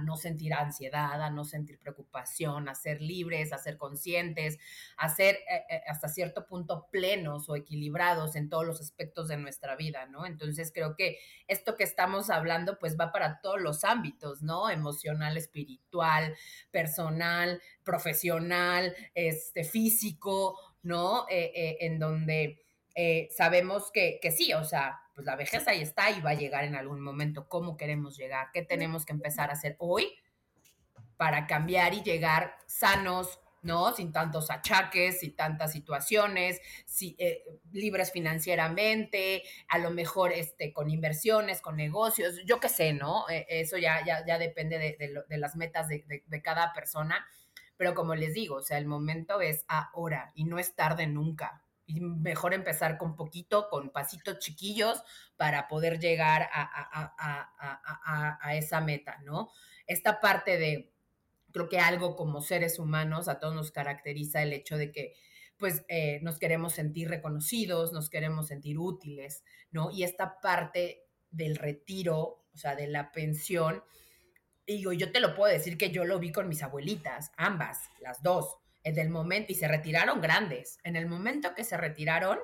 [0.03, 4.59] no sentir ansiedad, a no sentir preocupación, a ser libres, a ser conscientes,
[4.99, 9.39] a ser eh, eh, hasta cierto punto plenos o equilibrados en todos los aspectos de
[9.39, 10.27] nuestra vida, ¿no?
[10.27, 14.69] Entonces creo que esto que estamos hablando, pues va para todos los ámbitos, ¿no?
[14.69, 16.37] Emocional, espiritual,
[16.71, 21.25] personal, profesional, este, físico, ¿no?
[21.31, 22.68] Eh, en donde
[23.01, 26.35] eh, sabemos que, que, sí, o sea, pues la vejez ahí está y va a
[26.35, 27.49] llegar en algún momento.
[27.49, 28.49] ¿Cómo queremos llegar?
[28.53, 30.09] ¿Qué tenemos que empezar a hacer hoy
[31.17, 33.95] para cambiar y llegar sanos, ¿no?
[33.95, 40.91] Sin tantos achaques, sin tantas situaciones, si, eh, libres financieramente, a lo mejor este, con
[40.91, 43.29] inversiones, con negocios, yo qué sé, ¿no?
[43.29, 47.25] Eh, eso ya, ya, ya depende de, de, de las metas de, de, cada persona.
[47.77, 51.63] Pero como les digo, o sea, el momento es ahora y no es tarde nunca
[51.89, 55.03] y mejor empezar con poquito, con pasitos chiquillos
[55.37, 59.51] para poder llegar a, a, esa meta, ¿no?
[59.87, 60.93] Esta parte de,
[61.51, 65.15] creo que algo como seres humanos, a todos nos caracteriza el hecho de que
[65.57, 69.91] pues eh, nos queremos sentir reconocidos, nos queremos sentir útiles, ¿no?
[69.91, 73.83] Y esta parte del retiro, o sea, de la pensión,
[74.67, 78.23] digo, yo te lo puedo decir que yo lo vi con mis abuelitas, ambas, las
[78.23, 82.39] dos en el momento, y se retiraron grandes, en el momento que se retiraron,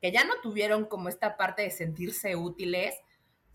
[0.00, 2.94] que ya no tuvieron como esta parte de sentirse útiles,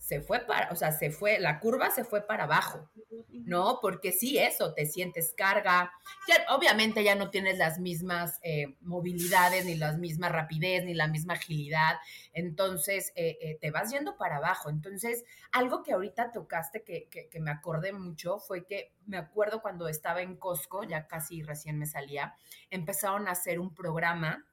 [0.04, 2.90] se fue para, o sea, se fue, la curva se fue para abajo,
[3.30, 3.80] ¿no?
[3.82, 5.94] Porque sí, eso, te sientes carga,
[6.28, 11.08] ya, obviamente ya no tienes las mismas eh, movilidades, ni las mismas rapidez, ni la
[11.08, 11.96] misma agilidad,
[12.34, 14.70] entonces eh, eh, te vas yendo para abajo.
[14.70, 19.62] Entonces, algo que ahorita tocaste que, que, que me acordé mucho fue que me acuerdo
[19.62, 22.36] cuando estaba en Costco, ya casi recién me salía,
[22.70, 24.46] empezaron a hacer un programa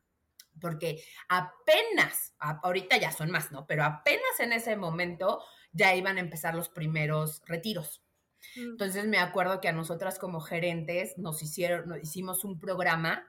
[0.61, 3.67] porque apenas, ahorita ya son más, ¿no?
[3.67, 8.03] Pero apenas en ese momento ya iban a empezar los primeros retiros.
[8.57, 8.71] Mm.
[8.71, 13.27] Entonces me acuerdo que a nosotras como gerentes nos hicieron, nos hicimos un programa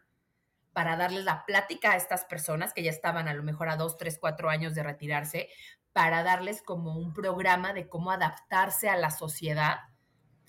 [0.73, 3.97] para darles la plática a estas personas que ya estaban a lo mejor a dos,
[3.97, 5.49] tres, cuatro años de retirarse,
[5.93, 9.79] para darles como un programa de cómo adaptarse a la sociedad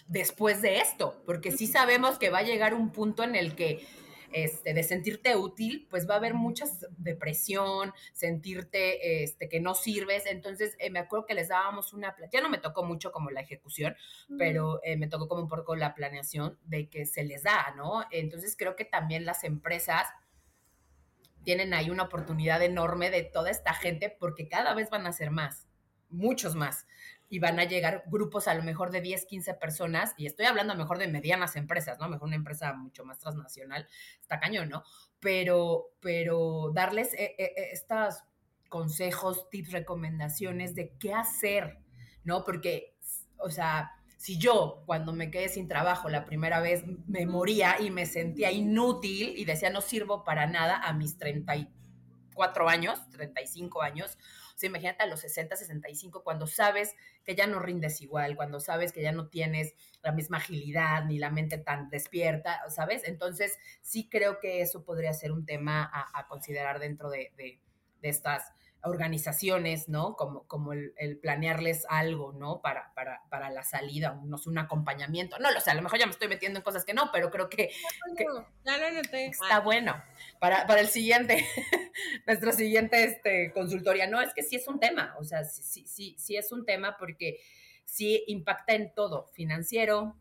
[0.07, 3.87] después de esto, porque sí sabemos que va a llegar un punto en el que
[4.33, 6.65] este, de sentirte útil, pues va a haber mucha
[6.97, 10.27] depresión, sentirte este, que no sirves.
[10.27, 13.41] Entonces, eh, me acuerdo que les dábamos una, ya no me tocó mucho como la
[13.41, 13.95] ejecución,
[14.39, 18.05] pero eh, me tocó como un poco la planeación de que se les da, ¿no?
[18.11, 20.07] Entonces, creo que también las empresas
[21.45, 25.31] tienen ahí una oportunidad enorme de toda esta gente porque cada vez van a ser
[25.31, 25.67] más,
[26.09, 26.87] muchos más
[27.33, 30.75] y van a llegar grupos a lo mejor de 10, 15 personas, y estoy hablando
[30.75, 32.07] a lo mejor de medianas empresas, ¿no?
[32.11, 33.89] Mejor una empresa mucho más transnacional,
[34.21, 34.83] está cañón, ¿no?
[35.19, 38.23] Pero, pero darles eh, eh, eh, estos
[38.69, 41.79] consejos, tips, recomendaciones de qué hacer,
[42.23, 42.45] ¿no?
[42.45, 42.99] Porque,
[43.39, 47.91] o sea, si yo cuando me quedé sin trabajo la primera vez me moría y
[47.91, 54.19] me sentía inútil y decía no sirvo para nada a mis 34 años, 35 años,
[54.67, 56.95] imagínate a los 60, 65, cuando sabes
[57.25, 61.19] que ya no rindes igual, cuando sabes que ya no tienes la misma agilidad ni
[61.19, 63.03] la mente tan despierta, ¿sabes?
[63.05, 68.53] Entonces, sí creo que eso podría ser un tema a, considerar dentro de, de estas
[68.85, 70.17] organizaciones, ¿no?
[70.17, 72.61] Como, como el, planearles algo, ¿no?
[72.61, 75.39] Para, para, para la salida, unos, un acompañamiento.
[75.39, 77.31] No lo sé, a lo mejor ya me estoy metiendo en cosas que no, pero
[77.31, 77.71] creo que,
[79.31, 80.03] está bueno.
[80.41, 81.45] Para, para el siguiente,
[82.27, 84.07] nuestro siguiente este, consultoría.
[84.07, 86.97] No, es que sí es un tema, o sea, sí, sí, sí es un tema
[86.99, 87.39] porque
[87.85, 90.17] sí impacta en todo, financiero,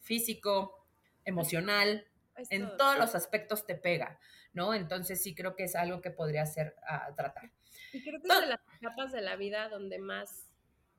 [0.00, 0.86] físico,
[1.24, 2.06] emocional,
[2.50, 4.18] en todos los aspectos te pega,
[4.52, 4.74] ¿no?
[4.74, 7.50] Entonces sí creo que es algo que podría ser a ah, tratar.
[7.94, 10.50] Y creo que es de las etapas de la vida donde más,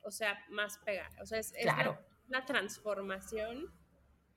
[0.01, 1.09] o sea, más pega.
[1.21, 1.53] O sea, es,
[2.27, 3.71] una, transformación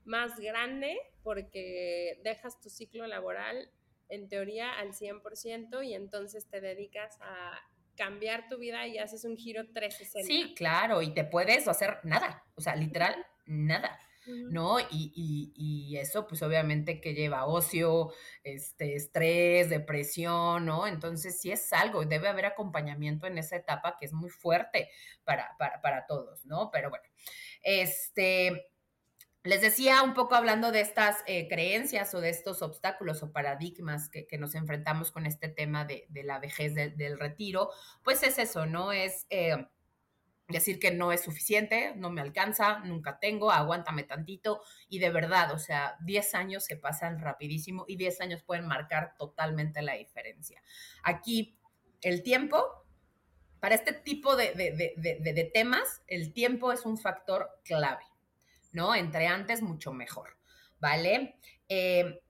[0.04, 3.70] más grande porque dejas tu ciclo laboral
[4.08, 7.60] en teoría al 100% y entonces te dedicas a
[7.96, 10.26] cambiar tu vida y haces un giro 360.
[10.26, 14.00] Sí, claro, y te puedes hacer nada, o sea, literal, nada.
[14.50, 14.78] ¿No?
[14.80, 18.12] Y, y, eso pues obviamente que lleva ocio,
[18.44, 20.86] este, estrés, depresión, ¿no?
[20.86, 24.90] Entonces sí es algo, debe haber acompañamiento en esa etapa que es muy fuerte
[25.24, 26.70] para, para, para todos, ¿no?
[26.70, 27.04] Pero bueno,
[27.62, 28.68] este...
[29.44, 34.10] Les decía un poco hablando de estas eh, creencias o de estos obstáculos o paradigmas
[34.10, 37.70] que, que nos enfrentamos con este tema de, de la vejez del retiro,
[38.02, 38.92] pues es eso, ¿no?
[38.92, 39.56] Es eh,
[40.48, 45.52] decir que no es suficiente, no me alcanza, nunca tengo, aguántame tantito y de verdad,
[45.52, 50.62] o sea, 10 años se pasan rapidísimo y 10 años pueden marcar totalmente la diferencia.
[51.02, 51.58] Aquí
[52.00, 52.64] el tiempo,
[53.60, 58.04] para este tipo de, temas, el tiempo es un factor clave,
[58.72, 58.94] ¿no?
[58.94, 60.38] Entre antes, mucho mejor,
[60.80, 61.36] ¿vale?
[61.68, 62.22] Eh,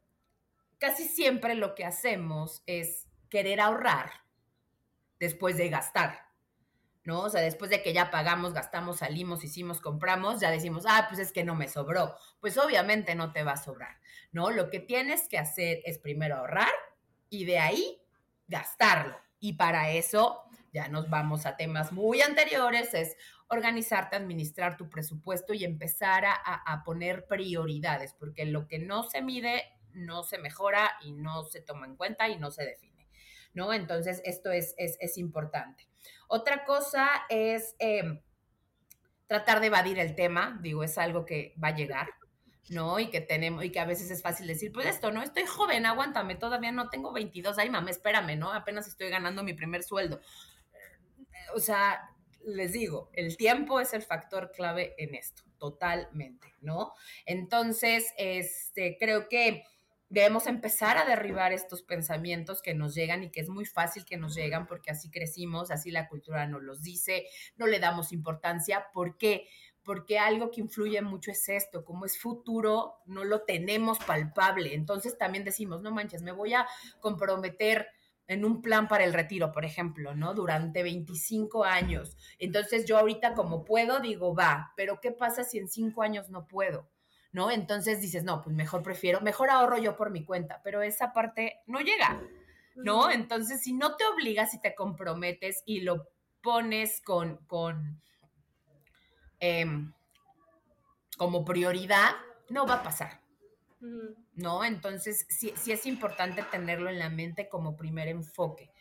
[0.78, 4.10] casi siempre lo que hacemos es querer ahorrar
[5.20, 6.27] después de gastar,
[7.08, 7.22] ¿no?
[7.22, 11.18] O sea, después de que ya pagamos, gastamos, salimos, hicimos, compramos, ya decimos, ah, pues
[11.18, 12.14] es que no me sobró.
[12.38, 13.96] Pues obviamente no te va a sobrar,
[14.30, 14.50] ¿no?
[14.50, 16.68] Lo que tienes que hacer es primero ahorrar
[17.30, 18.02] y de ahí
[18.46, 19.16] gastarlo.
[19.40, 23.16] Y para eso ya nos vamos a temas muy anteriores, es
[23.48, 29.62] organizarte, administrar tu presupuesto y empezar a, poner prioridades, porque lo que no se mide
[29.94, 32.97] no se mejora y no se toma en cuenta y no se define,
[33.58, 33.72] ¿no?
[33.72, 35.88] Entonces, esto es, es, importante.
[36.28, 38.22] Otra cosa es em,
[39.26, 42.08] tratar de evadir el tema, digo, es algo que va a llegar,
[42.70, 43.00] ¿no?
[43.00, 45.22] Y que tenemos, y que a veces es fácil decir, pues esto, ¿no?
[45.22, 48.52] Estoy joven, aguántame, todavía no tengo 22, ay, mamá, espérame, ¿no?
[48.52, 50.20] Apenas estoy ganando mi primer sueldo.
[51.56, 52.00] O sea,
[52.44, 56.92] les digo, el tiempo es el factor clave en esto, totalmente, ¿no?
[57.26, 59.64] Entonces, este, creo que
[60.08, 64.16] debemos empezar a derribar estos pensamientos que nos llegan y que es muy fácil que
[64.16, 68.86] nos llegan porque así crecimos, así la cultura nos los dice, no le damos importancia.
[68.92, 69.48] ¿Por qué?
[69.82, 74.74] Porque algo que influye mucho es esto, como es futuro, no lo tenemos palpable.
[74.74, 76.66] Entonces también decimos, no manches, me voy a
[77.00, 77.88] comprometer
[78.26, 80.34] en un plan para el retiro, por ejemplo, ¿no?
[80.34, 82.16] Durante 25 años.
[82.38, 86.46] Entonces yo ahorita como puedo, digo, va, pero ¿qué pasa si en cinco años no
[86.46, 86.88] puedo?
[87.32, 87.50] ¿No?
[87.50, 91.60] Entonces dices, no, pues mejor prefiero, mejor ahorro yo por mi cuenta, pero esa parte
[91.66, 92.20] no llega,
[92.74, 93.10] ¿no?
[93.10, 96.08] Entonces, si no te obligas y te comprometes y lo
[96.42, 98.00] pones con, con
[99.40, 99.92] em,
[101.16, 102.12] como prioridad,
[102.48, 103.20] no va a pasar.
[104.34, 104.64] ¿No?
[104.64, 108.72] Entonces, sí, sí es importante tenerlo en la mente como primer enfoque,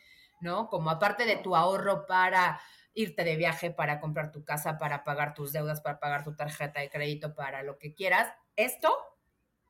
[0.42, 0.70] ¿no?
[0.70, 2.60] Como aparte de tu ahorro para
[2.98, 6.80] irte de viaje para comprar tu casa, para pagar tus deudas, para pagar tu tarjeta
[6.80, 8.34] de crédito, para lo que quieras.
[8.56, 8.92] Esto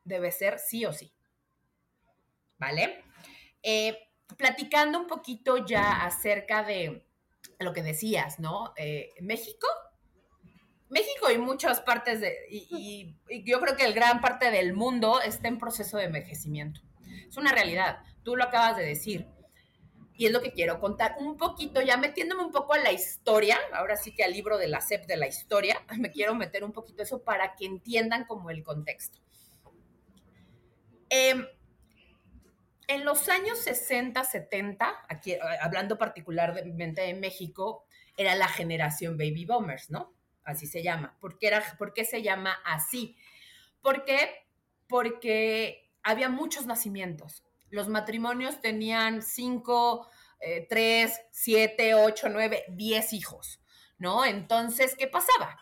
[0.04, 1.12] debe ser sí o sí.
[2.56, 3.04] ¿Vale?
[3.62, 3.98] Eh,
[4.38, 7.04] platicando un poquito ya acerca de
[7.58, 8.72] lo que decías, ¿no?
[8.76, 9.66] Eh, México.
[10.88, 13.14] México y muchas partes de, y,
[13.44, 16.80] yo creo que el gran parte del mundo está en proceso de envejecimiento.
[17.28, 17.98] Es una realidad.
[18.22, 19.28] Tú lo acabas de decir
[20.18, 23.56] y es lo que quiero contar un poquito, ya metiéndome un poco a la historia,
[23.72, 26.72] ahora sí que al libro de la SEP de la historia, me quiero meter un
[26.72, 29.20] poquito eso para que entiendan como el contexto.
[31.08, 31.46] Em,
[32.88, 39.44] en los años 60, 70, aquí eh, hablando particularmente de México, era la generación baby
[39.44, 40.12] boomers, ¿no?
[40.42, 41.16] Así se llama.
[41.20, 43.16] ¿Por qué, era, ¿Por qué se llama así?
[43.80, 44.48] ¿Por qué?
[44.88, 50.08] Porque había muchos nacimientos los matrimonios tenían cinco,
[50.40, 53.60] eh, tres, siete, ocho, nueve, diez hijos,
[53.98, 54.24] ¿no?
[54.24, 55.58] Entonces, ¿qué pasaba?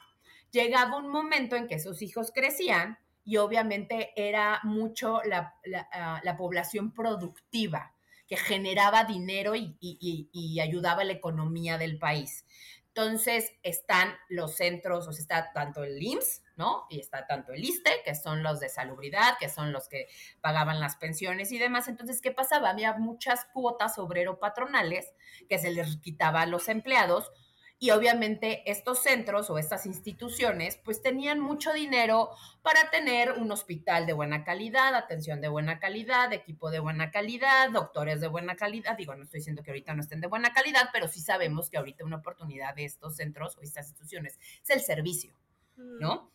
[0.51, 5.55] Llegaba un momento en que sus hijos crecían y obviamente era mucho la,
[5.93, 7.93] ah, población productiva
[8.27, 12.45] que generaba dinero y, ayudaba a la economía del país.
[12.89, 16.87] Entonces están los centros, o sea, está tanto el IMSS, ¿no?
[16.91, 20.09] Y está tanto el ISTE, que son los de salubridad, que son los que
[20.41, 21.89] pagaban las pensiones y demás.
[21.89, 22.71] Entonces, ¿qué pasaba?
[22.71, 25.15] Había muchas cuotas obrero-patronales
[25.49, 27.31] que se les quitaba a los empleados
[27.79, 32.31] y obviamente estos centros o estas instituciones pues tenían mucho dinero
[32.63, 37.71] para tener un hospital de buena calidad, atención de buena calidad, equipo de buena calidad,
[37.71, 38.97] doctores de buena calidad.
[38.97, 41.77] Digo, no estoy diciendo que ahorita no estén de buena calidad, pero sí sabemos que
[41.77, 45.37] ahorita una oportunidad de estos centros o estas instituciones es el servicio,
[45.77, 46.33] ¿no?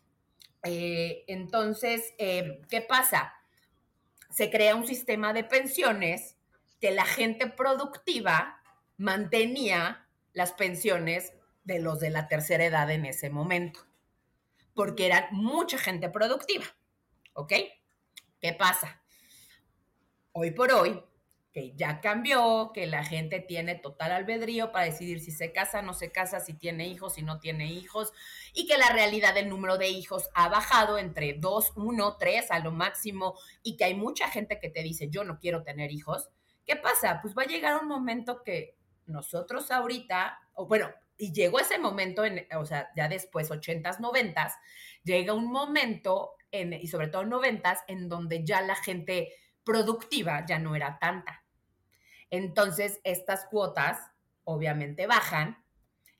[0.63, 3.33] Eh, entonces, eh, ¿qué pasa?
[4.29, 6.37] Se crea un sistema de pensiones
[6.79, 8.61] que la gente productiva
[8.97, 11.33] mantenía las pensiones
[11.63, 13.81] de los de la tercera edad en ese momento,
[14.73, 16.65] porque eran mucha gente productiva.
[17.33, 17.53] ¿Ok?
[18.39, 19.01] ¿Qué pasa?
[20.33, 21.01] Hoy por hoy,
[21.51, 25.93] que ya cambió, que la gente tiene total albedrío para decidir si se casa, no
[25.93, 28.13] se casa, si tiene hijos, si no tiene hijos,
[28.53, 32.59] y que la realidad del número de hijos ha bajado entre dos, uno, tres a
[32.59, 36.29] lo máximo, y que hay mucha gente que te dice, yo no quiero tener hijos.
[36.65, 37.19] ¿Qué pasa?
[37.21, 42.23] Pues va a llegar un momento que nosotros ahorita, o bueno, y llegó ese momento,
[42.23, 44.53] en, o sea, ya después, ochentas, noventas,
[45.03, 49.33] llega un momento, en, y sobre todo noventas, en donde ya la gente
[49.63, 51.40] productiva ya no era tanta.
[52.31, 53.99] Entonces, estas cuotas
[54.45, 55.63] obviamente bajan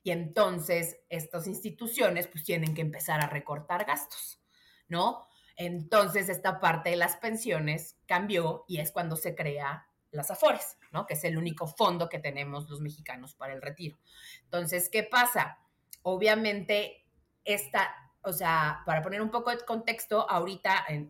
[0.04, 4.40] y entonces estas instituciones pues tienen que empezar a recortar gastos,
[4.88, 5.28] ¿no?
[5.56, 11.06] Entonces, esta parte de las pensiones cambió y es cuando se crea las Afores, ¿no?
[11.06, 13.98] Que es el único fondo que tenemos los mexicanos para el retiro.
[14.44, 15.60] Entonces, ¿qué pasa?
[16.02, 17.06] Obviamente,
[17.46, 21.08] esta, o sea, para poner un poco de contexto, ahorita en,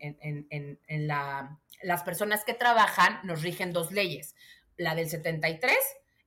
[0.49, 4.35] en la, las personas que trabajan nos rigen dos leyes,
[4.81, 5.75] la del 73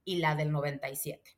[0.05, 1.37] y la del 97.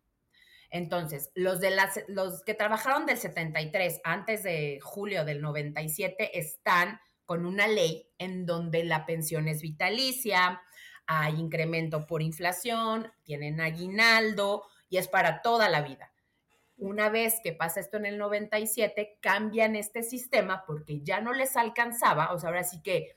[0.70, 7.00] Entonces, los, de las, los que trabajaron del 73 antes de julio del 97 están
[7.24, 10.62] con una ley en donde la pensión es vitalicia,
[11.06, 16.12] hay incremento por inflación, tienen aguinaldo y es para toda la vida.
[16.76, 21.56] Una vez que pasa esto en el 97, cambian este sistema porque ya no les
[21.56, 23.16] alcanzaba, o sea, ahora sí que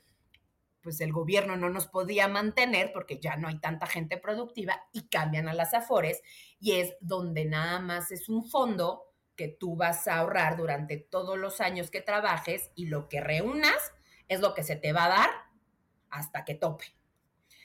[0.82, 5.08] pues el gobierno no nos podía mantener porque ya no hay tanta gente productiva y
[5.08, 6.22] cambian a las afores
[6.58, 11.38] y es donde nada más es un fondo que tú vas a ahorrar durante todos
[11.38, 13.92] los años que trabajes y lo que reúnas
[14.28, 15.30] es lo que se te va a dar
[16.10, 16.84] hasta que tope.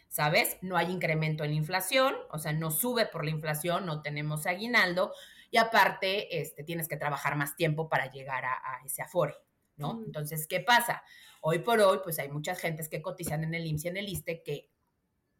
[0.07, 0.57] ¿Sabes?
[0.61, 4.45] No hay incremento en la inflación, o sea, no sube por la inflación, no tenemos
[4.45, 5.13] aguinaldo
[5.51, 9.35] y aparte este, tienes que trabajar más tiempo para llegar a, a ese afore,
[9.77, 10.01] ¿no?
[10.05, 11.03] Entonces, ¿qué pasa?
[11.41, 14.09] Hoy por hoy, pues hay muchas gentes que cotizan en el IMSS y en el
[14.09, 14.71] ISTE que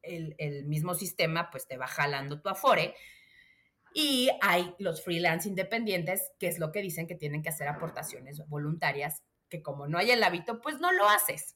[0.04, 2.96] el, mismo sistema pues te va jalando tu afore.
[3.94, 8.46] Y hay los freelance independientes, que es lo que dicen que tienen que hacer aportaciones
[8.48, 11.56] voluntarias, que como no hay el hábito, pues no lo haces,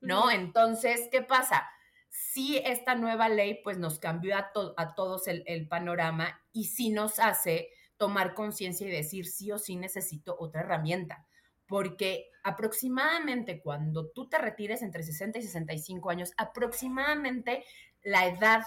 [0.00, 0.30] ¿no?
[0.30, 1.68] Entonces, ¿qué pasa?
[2.08, 6.90] Sí, esta nueva ley pues nos cambió a, a todos el, el, panorama y sí
[6.90, 11.26] nos hace tomar conciencia y decir sí o sí necesito otra herramienta
[11.70, 17.64] porque aproximadamente cuando tú te retires entre 60 y 65 años, aproximadamente
[18.02, 18.64] la edad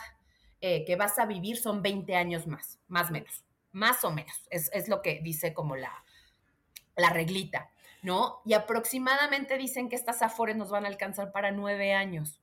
[0.62, 3.44] eh, que vas a vivir son 20 años más, más o menos,
[3.74, 5.92] más o menos, es, lo que dice como la,
[6.96, 7.72] la reglita,
[8.04, 8.42] ¿no?
[8.46, 12.42] Y aproximadamente dicen que estas afores nos van a alcanzar para nueve años.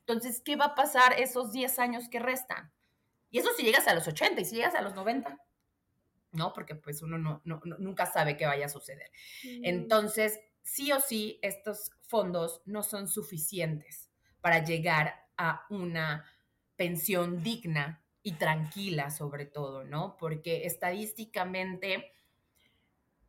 [0.00, 2.70] Entonces, ¿qué va a pasar esos 10 años que restan?
[3.30, 5.38] Y eso si llegas a los 80 y si llegas a los 90.
[6.32, 6.52] ¿No?
[6.52, 9.10] Porque pues uno no, nunca sabe qué vaya a suceder.
[9.62, 14.10] Entonces, sí o sí, estos fondos no son suficientes
[14.40, 16.24] para llegar a una
[16.76, 20.16] pensión digna y tranquila sobre todo, ¿no?
[20.18, 22.12] Porque estadísticamente,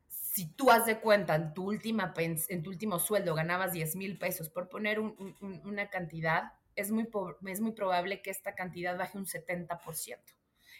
[0.08, 4.18] si tú has de cuenta en tu, última en tu último sueldo ganabas 10 mil
[4.18, 7.08] pesos, por poner una cantidad, es muy,
[7.47, 10.18] es muy probable que esta cantidad baje un 70%.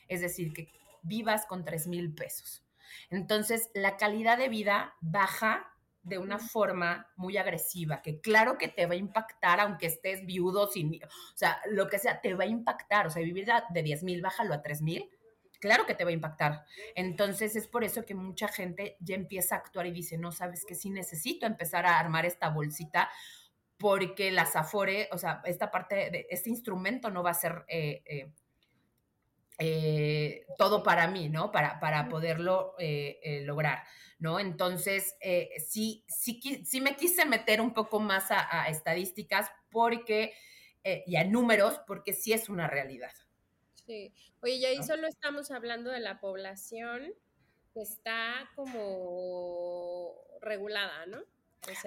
[0.07, 0.72] Es decir, que
[1.04, 2.64] vivas con 3 mil pesos.
[3.10, 5.72] Entonces, la calidad de vida baja
[6.02, 10.68] de una forma muy agresiva, que claro que te va a impactar, aunque estés viudo,
[10.68, 13.08] sin, o sea, lo que sea, te va a impactar.
[13.08, 15.10] O sea, vivir de 10 mil, bájalo a 3 mil,
[15.60, 16.66] claro que te va a impactar.
[16.95, 20.66] Entonces, es por eso que mucha gente ya empieza a actuar y dice, no, sabes
[20.66, 23.10] que sí necesito empezar a armar esta bolsita
[23.78, 28.04] porque las Afore, o sea, esta parte de este instrumento no va a ser eh,
[28.06, 28.34] eh,
[29.60, 31.51] eh, todo para mí, ¿no?
[31.51, 33.84] Para, para poderlo eh, eh, lograr,
[34.18, 34.39] ¿no?
[34.39, 35.18] Entonces,
[35.68, 40.34] sí, sí, sí me quise meter un poco más a, estadísticas porque,
[41.05, 43.12] y a números, porque sí es una realidad.
[43.86, 44.14] Sí.
[44.41, 47.14] Oye, y ahí solo estamos hablando de la población
[47.74, 51.20] que está como regulada, ¿no?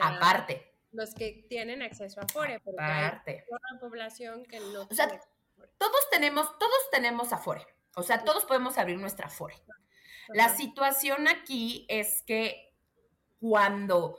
[0.01, 0.71] Aparte.
[0.93, 3.31] Los que tienen acceso a FORE, porque Aparte.
[3.31, 5.09] hay una población que no o sea,
[5.83, 7.67] todos tenemos, todos tenemos Afore.
[7.97, 9.57] O sea, todos podemos abrir nuestra Afore.
[10.29, 12.73] La situación aquí es que
[13.41, 14.17] cuando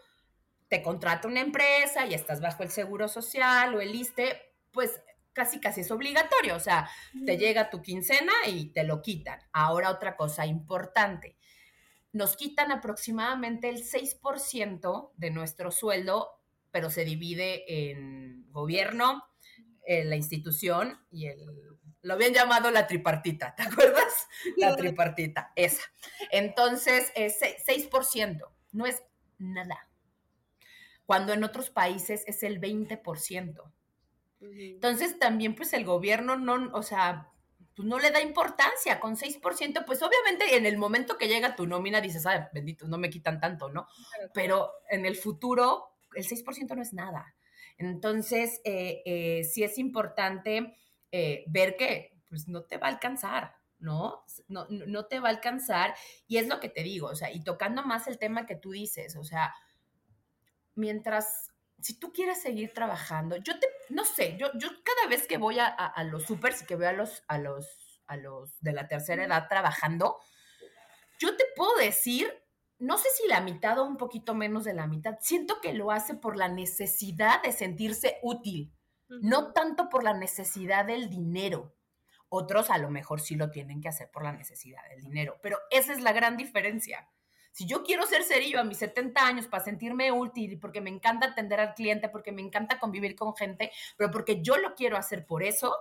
[0.68, 4.42] te contrata una empresa y estás bajo el seguro social o el ISTE,
[4.74, 5.02] pues
[5.32, 6.58] casi casi es obligatorio.
[6.58, 6.90] O sea,
[7.26, 9.40] te llega tu quincena y te lo quitan.
[9.54, 11.38] Ahora otra cosa importante.
[12.12, 16.42] Nos quitan aproximadamente el 6% de nuestro sueldo,
[16.72, 19.24] pero se divide en gobierno,
[19.86, 21.46] eh, la institución y el...
[22.02, 24.28] Lo habían llamado la tripartita, ¿te acuerdas?
[24.58, 25.84] La tripartita, esa.
[26.32, 28.42] Entonces, es 6%,
[28.74, 29.02] no es
[29.38, 29.88] nada.
[31.06, 33.72] Cuando en otros países es el 20%.
[34.42, 37.34] Entonces, también, pues, el gobierno no, o sea,
[37.76, 39.00] pues no le da importancia.
[39.00, 42.98] Con 6%, pues obviamente en el momento que llega tu nómina dices, ay, bendito, no
[42.98, 43.88] me quitan tanto, ¿no?
[44.34, 47.34] Pero en el futuro, el 6% no es nada.
[47.78, 50.76] Entonces, eh, eh, sí es importante
[51.12, 54.26] eh, ver que pues, no te va a alcanzar, ¿no?
[54.48, 54.68] ¿no?
[54.70, 55.96] No te va a alcanzar.
[56.28, 58.72] Y es lo que te digo, o sea, y tocando más el tema que tú
[58.72, 59.54] dices, o sea,
[60.76, 65.38] mientras, si tú quieres seguir trabajando, yo te, no sé, yo, yo cada vez que
[65.38, 68.88] voy a, los supers y que veo a los, a los, a los de la
[68.88, 70.18] tercera edad trabajando,
[71.20, 72.43] yo te puedo decir
[72.84, 75.92] no sé si la mitad o un poquito menos de la mitad, siento que lo
[75.92, 78.74] hace por la necesidad de sentirse útil,
[79.08, 81.74] no tanto por la necesidad del dinero.
[82.30, 85.58] Otros a lo mejor sí lo tienen que hacer por la necesidad del dinero, pero
[85.72, 87.10] esa es la gran diferencia.
[87.52, 91.28] Si yo quiero ser serio a mis 70 años para sentirme útil, porque me encanta
[91.28, 95.26] atender al cliente, porque me encanta convivir con gente, pero porque yo lo quiero hacer
[95.26, 95.76] por eso,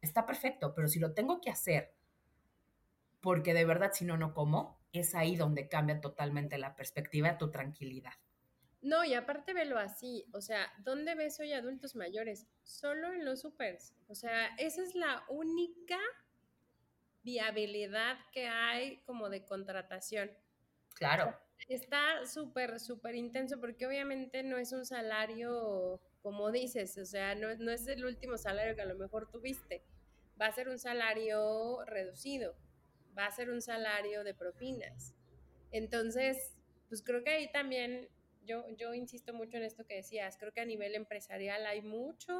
[0.00, 0.74] está perfecto.
[0.74, 1.94] Pero si lo tengo que hacer
[3.20, 7.50] porque de verdad si no, no como, es ahí donde cambia totalmente la perspectiva, tu
[7.50, 8.12] tranquilidad.
[8.82, 12.46] No, y aparte velo así, o sea, ¿dónde ves hoy adultos mayores?
[12.62, 13.94] Solo en los supers.
[14.08, 15.98] O sea, esa es la única
[17.22, 20.30] viabilidad que hay como de contratación.
[20.94, 21.36] Claro.
[21.68, 27.54] Está súper, súper intenso porque obviamente no es un salario, como dices, o sea, no,
[27.56, 29.84] no es el último salario que a lo mejor tuviste,
[30.40, 32.56] va a ser un salario reducido,
[33.16, 35.14] va a ser un salario de propinas.
[35.72, 36.56] Entonces,
[36.88, 38.08] pues creo que ahí también
[38.44, 42.32] yo, yo insisto mucho en esto que decías, creo que a nivel empresarial hay mucho...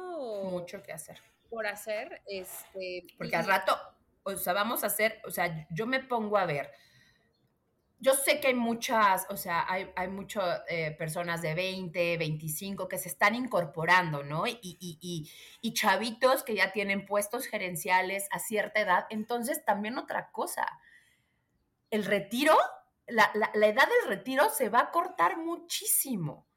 [0.49, 1.19] Mucho que hacer.
[1.49, 3.05] Por hacer, este...
[3.17, 3.77] Porque al rato,
[4.23, 6.71] o sea, vamos a hacer, o sea, yo me pongo a ver,
[8.01, 12.89] yo sé que hay muchas, o sea, hay, hay muchas eh, personas de 20, 25
[12.89, 14.45] que se están incorporando, ¿no?
[14.47, 15.31] Y, y, y,
[15.61, 19.05] y, chavitos que ya tienen puestos gerenciales a cierta edad.
[19.09, 20.67] Entonces, también otra cosa,
[21.89, 22.57] el retiro
[23.11, 26.47] la, edad del retiro se va a cortar muchísimo.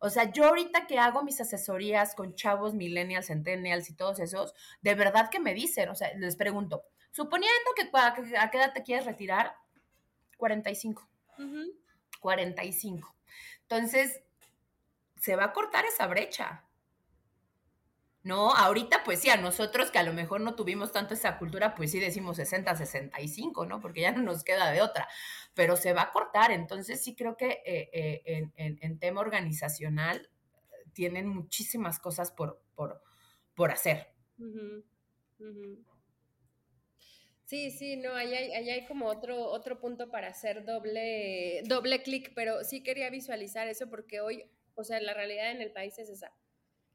[0.00, 4.54] O sea, yo ahorita que hago mis asesorías con chavos, millennials, centennials y todos esos,
[4.82, 8.82] de verdad que me dicen, o sea, les pregunto, suponiendo que a, qué edad te
[8.82, 9.56] quieres retirar,
[10.44, 11.08] 45.
[12.20, 13.16] 45.
[13.62, 14.22] Entonces,
[15.18, 16.66] se va a cortar esa brecha.
[18.22, 18.52] ¿no?
[18.52, 21.92] Ahorita, pues sí, a nosotros que a lo mejor no tuvimos tanto esa cultura, pues
[21.92, 23.80] sí decimos 60, 65, ¿no?
[23.80, 25.08] Porque ya no nos queda de otra,
[25.54, 26.50] pero se va a cortar.
[26.50, 30.28] Entonces sí creo que eh, eh, en, tema organizacional
[30.92, 33.02] tienen muchísimas cosas por, por,
[33.54, 34.12] por hacer.
[37.54, 42.32] Sí, sí, no, ahí hay, hay como otro, otro punto para hacer doble, doble clic,
[42.34, 46.08] pero sí quería visualizar eso porque hoy, o sea, la realidad en el país es
[46.08, 46.32] esa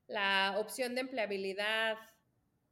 [0.09, 1.97] la opción de empleabilidad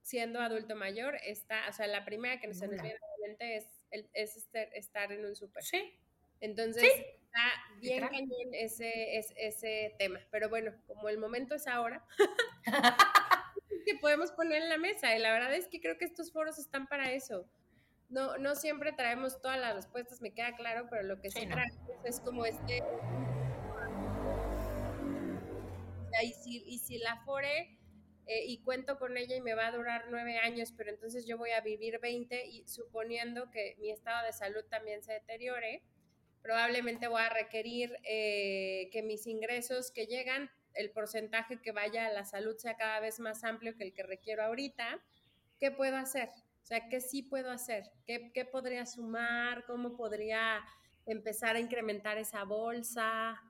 [0.01, 3.55] siendo adulto mayor está, o sea, la primera que se nos viene a la mente
[3.55, 3.65] es,
[4.13, 5.63] es este, estar en un súper.
[5.63, 5.97] Sí.
[6.41, 10.19] Entonces, está bien cañón ese, ese tema.
[10.29, 12.05] Pero bueno, como el momento es ahora,
[13.85, 15.15] que podemos poner en la mesa.
[15.15, 17.49] Y la verdad es que creo que estos foros están para eso.
[18.09, 21.77] No, no siempre traemos todas las respuestas, me queda claro, pero lo que sí, traemos
[22.05, 22.81] es como este
[26.23, 27.77] y si, y si la fore
[28.25, 31.37] eh, y cuento con ella y me va a durar nueve años, pero entonces yo
[31.37, 35.83] voy a vivir 20 y suponiendo que mi estado de salud también se deteriore,
[36.41, 42.11] probablemente voy a requerir eh, que mis ingresos que llegan, el porcentaje que vaya a
[42.11, 45.01] la salud sea cada vez más amplio que el que requiero ahorita.
[45.59, 46.29] ¿Qué puedo hacer?
[46.67, 47.85] O sea, ¿qué sí puedo hacer?
[48.05, 49.63] ¿Qué, qué podría sumar?
[49.67, 50.65] ¿Cómo podría
[51.05, 53.41] empezar a incrementar esa bolsa?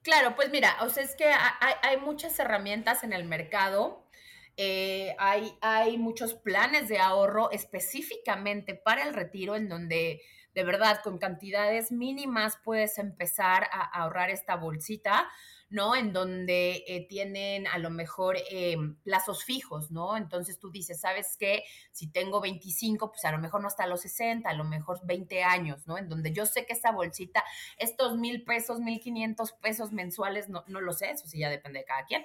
[0.00, 4.08] Claro, pues mira, o sea, es que hay, muchas herramientas en el mercado.
[4.56, 10.22] Eh, hay, hay muchos planes de ahorro específicamente para el retiro en donde
[10.54, 15.28] de verdad con cantidades mínimas puedes empezar a ahorrar esta bolsita
[15.68, 15.96] ¿no?
[15.96, 20.16] En donde eh, tienen a lo mejor eh, plazos fijos, ¿no?
[20.16, 21.64] Entonces tú dices, ¿sabes qué?
[21.92, 25.42] Si tengo 25, pues a lo mejor no hasta los 60, a lo mejor 20
[25.42, 25.98] años, ¿no?
[25.98, 27.42] En donde yo sé que esa bolsita,
[27.78, 31.80] estos mil pesos, mil quinientos pesos mensuales, no, no lo sé, eso sí ya depende
[31.80, 32.24] de cada quien.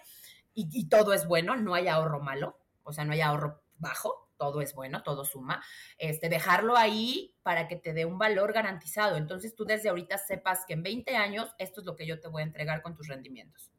[0.54, 4.21] Y, y todo es bueno, no hay ahorro malo, o sea, no hay ahorro bajo,
[4.42, 5.64] todo es bueno, todo suma,
[6.00, 9.18] este, dejarlo ahí para que te dé un valor garantizado.
[9.18, 12.28] Entonces tú desde ahorita sepas que en 20 años esto es lo que yo te
[12.28, 13.70] voy a entregar con tus rendimientos.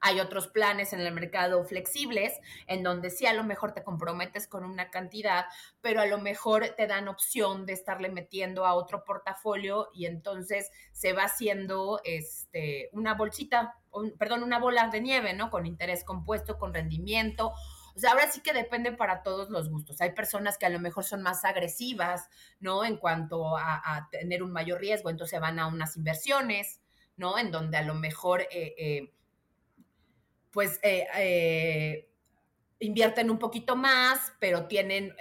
[0.00, 2.38] Hay otros planes en el mercado flexibles
[2.68, 5.46] en donde sí a lo mejor te comprometes con una cantidad,
[5.80, 10.70] pero a lo mejor te dan opción de estarle metiendo a otro portafolio y entonces
[10.92, 13.74] se va haciendo este, una bolsita,
[14.16, 15.50] perdón, una bola de nieve, ¿no?
[15.50, 17.52] Con interés compuesto, con rendimiento
[17.96, 20.00] o sea, ahora sí que depende para todos los gustos.
[20.00, 22.28] Hay personas que a lo mejor son más agresivas,
[22.58, 22.84] ¿no?
[22.84, 26.80] En cuanto a, tener un mayor riesgo, entonces van a unas inversiones,
[27.16, 27.38] ¿no?
[27.38, 29.12] En donde a lo mejor, eh, eh,
[30.50, 32.08] pues, eh,
[32.80, 35.14] invierten un poquito más, pero tienen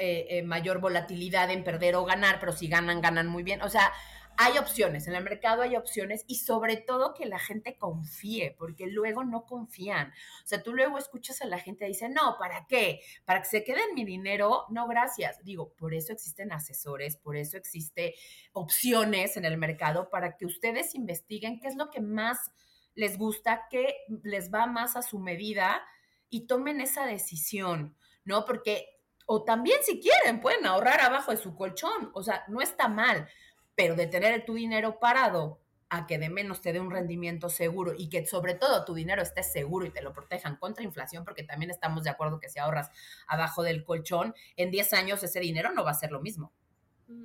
[0.45, 3.61] mayor volatilidad en perder o ganar, pero si ganan, ganan muy bien.
[3.61, 3.93] O sea,
[4.37, 8.87] hay opciones, en el mercado hay opciones y sobre todo que la gente confíe, porque
[8.87, 10.09] luego no confían.
[10.43, 13.01] O sea, tú luego escuchas a la gente y dice, no, ¿para qué?
[13.25, 14.65] ¿Para que se queden mi dinero?
[14.69, 15.43] No, gracias.
[15.43, 18.15] Digo, por eso existen asesores, por eso existe
[18.51, 22.51] opciones en el mercado para que ustedes investiguen qué es lo que más
[22.95, 25.81] les gusta, qué les va más a su medida
[26.29, 28.45] y tomen esa decisión, ¿no?
[28.45, 28.87] Porque,
[29.25, 33.27] o también si quieren, pueden ahorrar abajo de su colchón, o sea, no está mal,
[33.75, 35.59] pero de tener tu dinero parado
[35.89, 39.21] a que de menos te dé un rendimiento seguro y que sobre todo tu dinero
[39.21, 42.57] esté seguro y te lo protejan contra inflación, porque también estamos de acuerdo que si
[42.57, 42.89] ahorras
[43.27, 46.51] abajo del colchón, en 10 años ese dinero no va a ser lo mismo.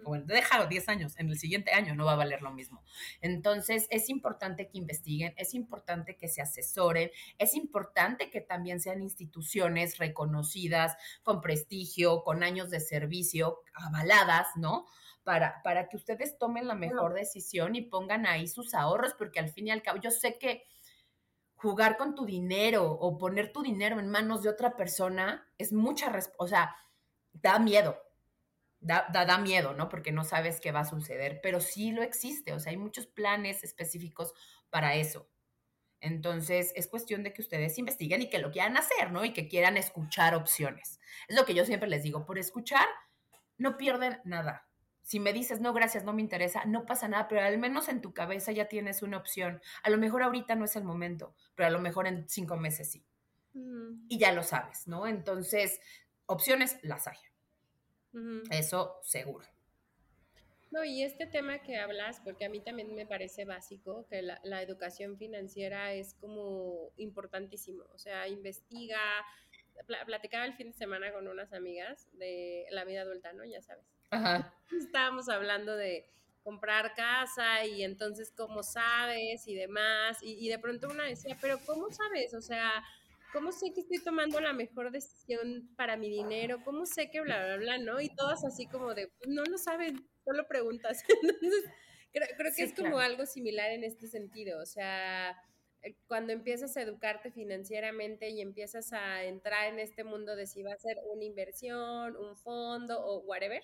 [0.04, 2.82] Bueno, deja 10 años, en el siguiente año no va a valer lo mismo.
[3.20, 9.02] Entonces, es importante que investiguen, es importante que se asesoren, es importante que también sean
[9.02, 14.86] instituciones reconocidas, con prestigio, con años de servicio, avaladas, ¿no?
[15.28, 19.50] Para, para que ustedes tomen la mejor decisión y pongan ahí sus ahorros, porque al
[19.50, 20.64] fin y al cabo yo sé que
[21.54, 26.10] jugar con tu dinero o poner tu dinero en manos de otra persona es mucha,
[26.38, 26.74] o sea,
[27.30, 28.00] da miedo,
[28.80, 29.90] da, da, da, miedo, ¿no?
[29.90, 33.06] Porque no sabes qué va a suceder, pero sí lo existe, o sea, hay muchos
[33.06, 34.32] planes específicos
[34.70, 35.28] para eso.
[36.00, 39.26] Entonces, es cuestión de que ustedes investiguen y que lo quieran hacer, ¿no?
[39.26, 41.00] Y que quieran escuchar opciones.
[41.28, 42.86] Es lo que yo siempre les digo, por escuchar
[43.58, 44.67] no pierden nada
[45.08, 48.02] si me dices, no, gracias, no me interesa, no pasa nada, pero al menos en
[48.02, 49.62] tu cabeza ya tienes una opción.
[49.82, 52.90] A lo mejor ahorita no es el momento, pero a lo mejor en cinco meses
[52.90, 53.06] sí.
[53.54, 54.04] Mm.
[54.10, 55.06] Y ya lo sabes, ¿no?
[55.06, 55.80] Entonces,
[56.26, 57.16] opciones las hay.
[58.50, 59.46] Eso seguro.
[60.72, 64.38] No, y este tema que hablas, porque a mí también me parece básico, que la,
[64.44, 67.82] la educación financiera es como importantísimo.
[67.94, 69.00] O sea, investiga.
[70.04, 73.46] Platicaba el fin de semana con unas amigas de la vida adulta, ¿no?
[73.46, 74.54] Ya sabes Ajá.
[74.70, 76.06] Estábamos hablando de
[76.42, 80.18] comprar casa y entonces cómo sabes y demás.
[80.22, 82.34] Y, de pronto una decía, pero ¿cómo sabes?
[82.34, 82.82] O sea,
[83.32, 86.58] ¿cómo sé que estoy tomando la mejor decisión para mi dinero?
[86.64, 87.78] ¿Cómo sé que bla, bla, bla?
[87.78, 88.00] ¿No?
[88.00, 91.04] Y todas así como de, no lo saben, solo preguntas.
[91.22, 91.64] Entonces,
[92.12, 94.62] creo, creo que es como algo similar en este sentido.
[94.62, 95.36] O sea,
[95.82, 100.62] eh, cuando empiezas a educarte financieramente y empiezas a entrar en este mundo de si
[100.62, 103.62] va a ser una inversión, un fondo o whatever,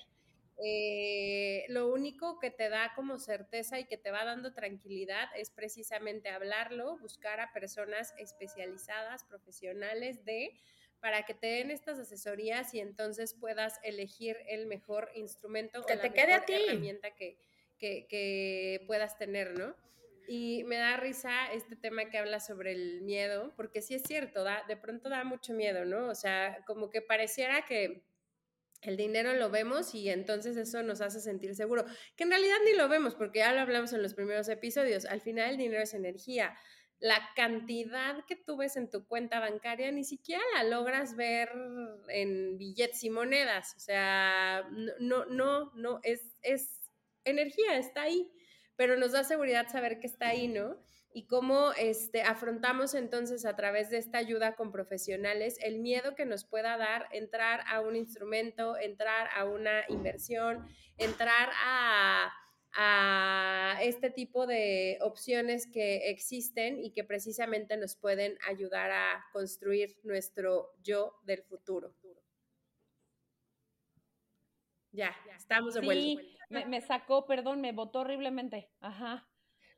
[0.62, 5.50] eh, lo único que te da como certeza y que te va dando tranquilidad es
[5.50, 10.52] precisamente hablarlo, buscar a personas especializadas, profesionales de,
[11.00, 15.96] para que te den estas asesorías y entonces puedas elegir el mejor instrumento que o
[15.96, 16.54] la te quede a ti.
[16.54, 17.36] herramienta que,
[17.78, 19.74] que, que puedas tener, ¿no?
[20.26, 24.44] Y me da risa este tema que habla sobre el miedo, porque sí es cierto,
[24.44, 26.08] da, de pronto da mucho miedo, ¿no?
[26.08, 28.02] O sea, como que pareciera que
[28.90, 31.84] el dinero lo vemos y entonces eso nos hace sentir seguro,
[32.16, 35.20] que en realidad ni lo vemos porque ya lo hablamos en los primeros episodios, al
[35.20, 36.56] final el dinero es energía.
[37.00, 41.50] La cantidad que tú ves en tu cuenta bancaria ni siquiera la logras ver
[42.08, 44.68] en billetes y monedas, o sea,
[45.00, 46.80] no, no, no, es, es
[47.24, 48.30] energía, está ahí,
[48.76, 50.78] pero nos da seguridad saber que está ahí, ¿no?
[51.14, 56.26] Y cómo este, afrontamos entonces a través de esta ayuda con profesionales el miedo que
[56.26, 60.66] nos pueda dar entrar a un instrumento, entrar a una inversión,
[60.98, 62.32] entrar a,
[63.80, 70.72] este tipo de opciones que existen y que precisamente nos pueden ayudar a construir nuestro
[70.82, 71.94] yo del futuro.
[74.90, 76.22] Ya, estamos de vuelta.
[76.22, 78.72] Sí, me, me sacó, perdón, me botó horriblemente.
[78.80, 79.28] Ajá.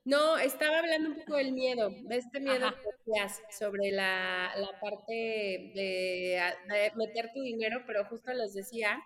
[0.07, 2.72] No, estaba hablando un poco del miedo, de este miedo
[3.04, 3.12] que
[3.52, 5.12] sobre la, parte
[5.74, 6.40] de,
[6.94, 9.02] meter tu dinero, pero justo les decía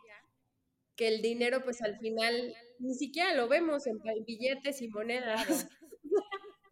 [0.97, 5.67] que el dinero pues al final ni siquiera lo vemos en billetes y monedas.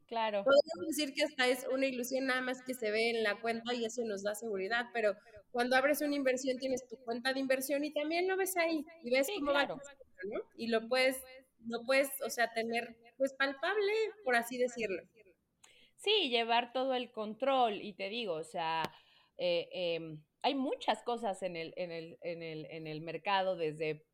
[0.09, 0.45] Claro.
[0.45, 3.73] Podríamos decir que hasta es una ilusión nada más que se ve en la cuenta
[3.73, 5.15] y eso nos da seguridad, pero
[5.53, 9.11] cuando abres una inversión tienes tu cuenta de inversión y también lo ves ahí y
[9.11, 9.81] ves cómo va, ¿no?
[10.59, 11.17] Y lo puedes,
[11.67, 13.93] lo puedes, o sea, tener pues palpable,
[14.25, 15.03] por así decirlo.
[15.97, 18.83] Sí, llevar todo el control y te digo, o sea,
[19.37, 24.07] eh, em, hay muchas cosas en el, en el, en el, en el mercado, desde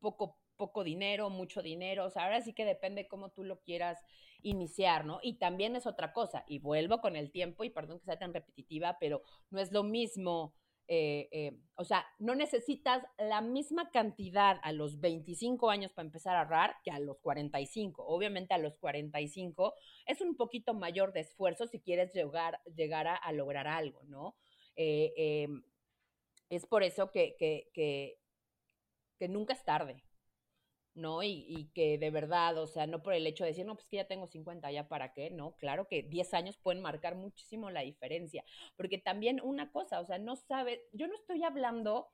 [0.00, 3.98] poco, poco dinero, mucho dinero, o sea, ahora sí que depende cómo tú lo quieras
[4.42, 5.20] iniciar, ¿no?
[5.22, 8.32] Y también es otra cosa, y vuelvo con el tiempo, y perdón que sea tan
[8.32, 10.54] repetitiva, pero no es lo mismo
[10.86, 16.36] eh, eh, o sea, no necesitas la misma cantidad a los 25 años para empezar
[16.36, 18.04] a ahorrar que a los 45.
[18.06, 19.74] Obviamente a los 45
[20.06, 22.60] es un poquito mayor de esfuerzo si quieres llegar,
[23.08, 24.36] a, lograr algo, ¿no?
[24.76, 25.62] Eh, em,
[26.50, 28.18] es por eso que, que, que,
[29.18, 30.04] que nunca es tarde.
[30.94, 31.22] ¿No?
[31.22, 33.86] Y, y, que de verdad, o sea, no por el hecho de decir, no, pues
[33.86, 35.56] que ya tengo 50, ya para qué, ¿no?
[35.56, 38.44] Claro que 10 años pueden marcar muchísimo la diferencia,
[38.76, 42.08] porque también una cosa, o sea, no sabe, yo no estoy hablando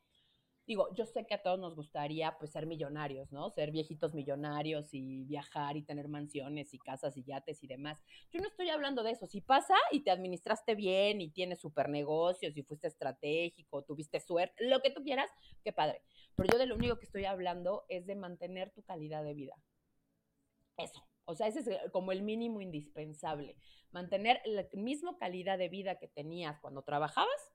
[0.67, 3.51] digo, yo sé que a todos nos gustaría pues ser millonarios, ¿no?
[3.51, 8.03] Ser viejitos millonarios y viajar y tener mansiones y casas y yates y demás.
[8.31, 9.27] Yo no estoy hablando de eso.
[9.27, 14.65] Si pasa y te administraste bien y tienes super negocios y fuiste estratégico, tuviste suerte,
[14.65, 15.31] lo que tú quieras,
[15.65, 16.03] qué padre.
[16.37, 19.57] Pero yo de lo único que estoy hablando es de mantener tu calidad de vida.
[20.77, 21.05] Eso.
[21.25, 23.57] O sea, ese es como el mínimo indispensable.
[23.93, 27.53] Mantener la misma calidad de vida que tenías cuando trabajabas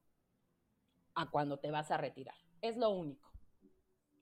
[1.14, 2.36] a cuando te vas a retirar.
[2.66, 3.32] Es lo único.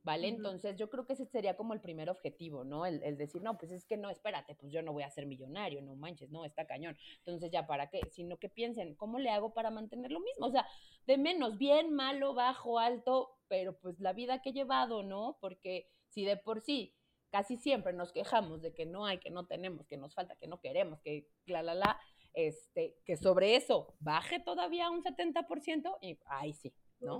[0.04, 0.28] ¿Vale?
[0.28, 2.86] Entonces yo creo que ese sería como el primer objetivo, ¿no?
[2.86, 5.82] El, decir, no, pues es que no, espérate, pues yo no voy a ser millonario,
[5.82, 6.98] no manches, no, está cañón.
[7.20, 8.02] Entonces ya, ¿para qué?
[8.12, 10.48] Sino que piensen, ¿cómo le hago para mantener lo mismo?
[10.48, 10.68] O sea,
[11.08, 15.38] de menos, bien, malo, bajo, alto, pero pues la vida que he llevado, ¿no?
[15.40, 16.94] Porque si de por sí
[17.30, 20.48] casi siempre nos quejamos de que no hay, que no tenemos, que nos falta, que
[20.48, 21.98] no queremos, que la, la, la,
[22.34, 26.74] este, que sobre eso baje todavía un 70% y ahí sí,
[27.04, 27.20] ¿no?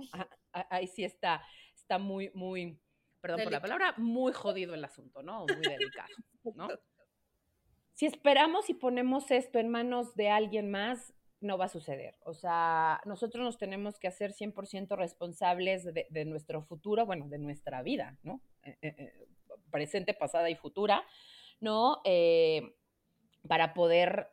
[0.52, 2.80] Ahí sí está, está muy, muy,
[3.20, 5.46] perdón por la palabra, muy jodido el asunto, ¿no?
[5.46, 6.14] Muy delicado,
[6.54, 6.68] ¿no?
[7.94, 11.14] Si esperamos y ponemos esto en manos de alguien más,
[11.44, 12.16] no va a suceder.
[12.24, 17.82] O sea, nosotros nos tenemos que hacer 100% responsables de, nuestro futuro, bueno, de nuestra
[17.82, 18.40] vida, ¿no?
[18.64, 19.26] Eh, eh, eh,
[19.70, 21.04] presente, pasada y futura,
[21.60, 22.02] ¿no?
[23.46, 24.30] para poder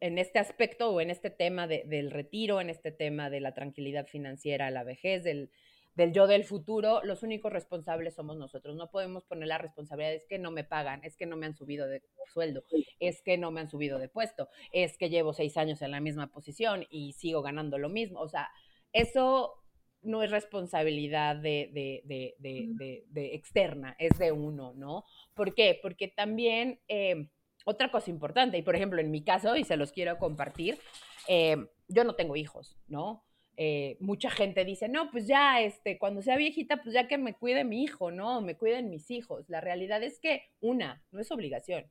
[0.00, 4.06] en este aspecto o en este tema del retiro, en este tema de la tranquilidad
[4.06, 5.50] financiera, la vejez, del,
[5.94, 8.76] del yo del futuro, los únicos responsables somos nosotros.
[8.76, 11.54] No podemos poner la responsabilidad, es que no me pagan, es que no me han
[11.54, 12.64] subido de sueldo,
[13.00, 16.00] es que no me han subido de puesto, es que llevo seis años en la
[16.00, 18.20] misma posición y sigo ganando lo mismo.
[18.20, 18.50] O sea,
[18.92, 19.54] eso
[20.02, 25.04] no es responsabilidad de, de, de, de externa, es de uno, ¿no?
[25.34, 25.78] ¿Por qué?
[25.80, 26.80] Porque también...
[26.88, 27.28] Eh,
[27.68, 30.78] otra cosa importante, y por ejemplo, en mi caso, y se los quiero compartir,
[31.26, 31.56] eh,
[31.88, 33.24] yo no tengo hijos, ¿no?
[33.56, 37.34] Eh, mucha gente dice, no, pues ya, este, cuando sea viejita, pues ya que me
[37.34, 38.40] cuide mi hijo, ¿no?
[38.40, 39.48] Me cuiden mis hijos.
[39.48, 41.90] La realidad es que, una, no es obligación,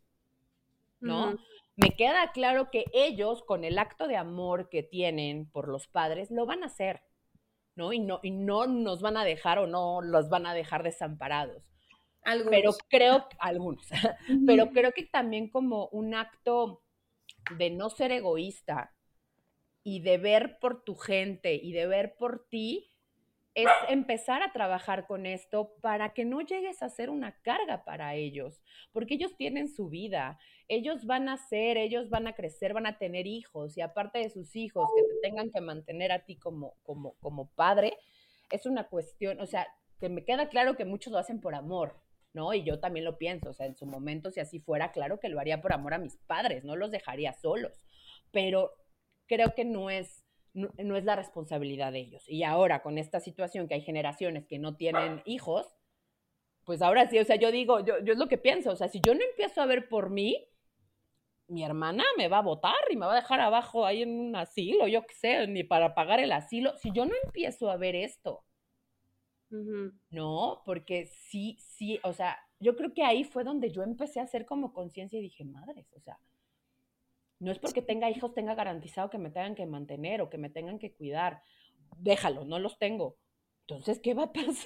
[1.02, 1.38] ¿no?
[1.76, 6.32] Me queda claro que ellos, con el acto de amor que tienen por los padres,
[6.32, 7.02] lo van a hacer,
[7.76, 7.92] ¿no?
[7.92, 11.75] Y no, y no nos van a dejar o no los van a dejar desamparados.
[12.50, 13.88] Pero creo, algunos,
[14.48, 16.82] pero creo que también como un acto
[17.58, 18.94] de no ser egoísta
[19.84, 22.90] y de ver por tu gente y de ver por ti,
[23.56, 28.14] es empezar a trabajar con esto para que no llegues a ser una carga para
[28.16, 28.62] ellos,
[28.92, 32.98] porque ellos tienen su vida, ellos van a ser, ellos van a crecer, van a
[32.98, 36.76] tener hijos y aparte de sus hijos que te tengan que mantener a ti como,
[36.84, 37.98] como, como padre,
[38.52, 39.66] es una cuestión, o sea,
[40.02, 41.96] que me queda claro que muchos lo hacen por amor,
[42.36, 42.54] ¿no?
[42.54, 45.30] Y yo también lo pienso, o sea, en su momento, si así fuera, claro que
[45.30, 47.82] lo haría por amor a mis padres, no los dejaría solos,
[48.32, 48.72] pero
[49.26, 50.24] creo que no es,
[50.54, 52.24] no, es la responsabilidad de ellos.
[52.28, 55.74] Y ahora, con esta situación que hay generaciones que no tienen hijos,
[56.66, 58.90] pues ahora sí, o sea, yo digo, yo, yo es lo que pienso, o sea,
[58.90, 60.46] si yo no empiezo a ver por mí,
[61.48, 64.36] mi hermana me va a votar y me va a dejar abajo ahí en un
[64.36, 67.96] asilo, yo qué sé, ni para pagar el asilo, si yo no empiezo a ver
[67.96, 68.44] esto,
[70.10, 74.24] no, porque sí, sí, o sea, yo creo que ahí fue donde yo empecé a
[74.24, 76.20] hacer como conciencia y dije, madres, o sea,
[77.40, 80.50] no es porque tenga hijos, tenga garantizado que me tengan que mantener o que me
[80.50, 81.42] tengan que cuidar.
[81.98, 83.18] Déjalo, no los tengo.
[83.68, 84.66] Entonces, ¿qué va a pasar?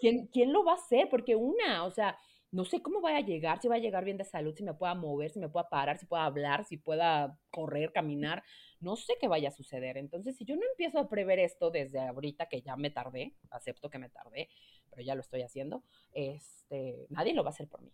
[0.00, 1.08] ¿Quién, ¿Quién, lo va a hacer?
[1.08, 2.18] Porque una, o sea,
[2.50, 4.74] no sé cómo vaya a llegar, si va a llegar bien de salud, si me
[4.74, 8.42] pueda mover, si me pueda parar, si pueda hablar, si pueda correr, caminar,
[8.84, 9.96] no sé qué vaya a suceder.
[9.96, 13.90] Entonces, si yo no empiezo a prever esto desde ahorita, que ya me tardé, acepto
[13.90, 14.50] que me tardé,
[14.90, 15.82] pero ya lo estoy haciendo,
[16.12, 17.92] este, nadie lo va a hacer por mí.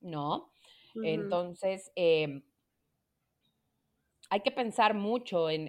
[0.00, 0.50] ¿No?
[1.02, 2.42] Entonces, em,
[4.30, 5.68] hay que pensar mucho en,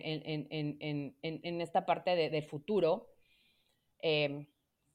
[1.61, 3.11] esta parte de, futuro.
[4.01, 4.47] Em,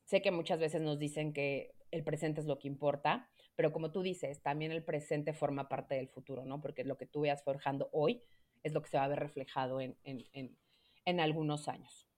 [0.05, 3.93] sé que muchas veces nos dicen que el presente es lo que importa, pero como
[3.93, 6.61] tú dices, también el presente forma parte del futuro, ¿no?
[6.61, 8.23] Porque lo que tú veas forjando hoy
[8.63, 12.09] es lo que se va a ver reflejado en, algunos años.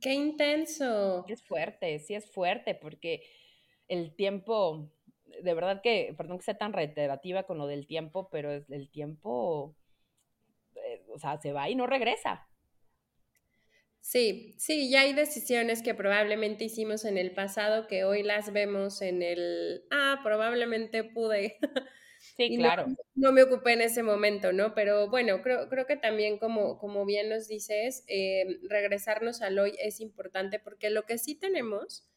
[0.00, 1.24] ¡Qué intenso!
[1.28, 3.22] Es fuerte, sí es fuerte, porque
[3.88, 4.90] el tiempo,
[5.42, 9.76] de verdad que, perdón que sea tan reiterativa con lo del tiempo, pero el tiempo,
[10.74, 12.48] eh, o sea, se va y no regresa.
[14.06, 19.02] Sí, sí, ya hay decisiones que probablemente hicimos en el pasado que hoy las vemos
[19.02, 21.58] en el, ah, probablemente pude.
[22.36, 22.86] Sí, claro.
[23.14, 24.74] No, me ocupé en ese momento, ¿no?
[24.74, 29.76] Pero bueno, creo, creo que también como, como bien nos dices, eh, regresarnos al hoy
[29.78, 32.08] es importante porque lo que sí tenemos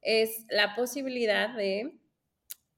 [0.00, 1.98] es la posibilidad de,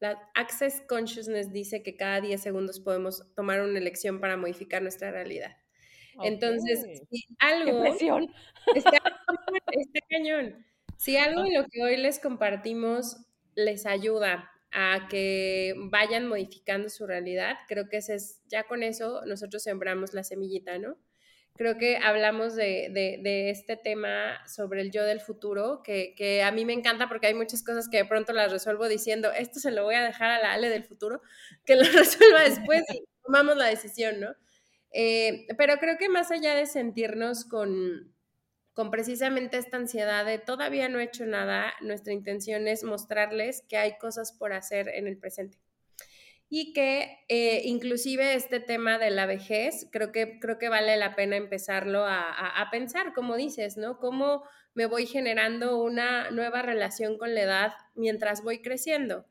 [0.01, 5.11] la Access Consciousness dice que cada 10 segundos podemos tomar una elección para modificar nuestra
[5.11, 5.60] realidad.
[6.25, 7.85] Entonces, si algo...
[7.85, 8.01] Está,
[9.73, 10.65] está cañón.
[10.97, 13.17] Si algo de lo que hoy les compartimos
[13.55, 19.23] les ayuda a que vayan modificando su realidad, creo que ese es, ya con eso
[19.27, 20.97] nosotros sembramos la semillita, ¿no?
[21.57, 26.53] Creo que hablamos de, de, este tema sobre el yo del futuro, que, que, a
[26.53, 29.71] mí me encanta porque hay muchas cosas que de pronto las resuelvo diciendo, esto se
[29.71, 31.21] lo voy a dejar a la Ale del futuro,
[31.67, 34.35] que lo resuelva después y tomamos la decisión, ¿no?
[34.93, 38.13] Eh, pero creo que más allá de sentirnos con,
[38.73, 43.77] con precisamente esta ansiedad de todavía no he hecho nada, nuestra intención es mostrarles que
[43.77, 45.59] hay cosas por hacer en el presente.
[46.53, 51.15] Y que eh, inclusive este tema de la vejez, creo que, creo que vale la
[51.15, 53.99] pena empezarlo a, pensar, como dices, ¿no?
[53.99, 54.43] Cómo
[54.75, 59.27] me voy generando una nueva relación con la edad mientras voy creciendo.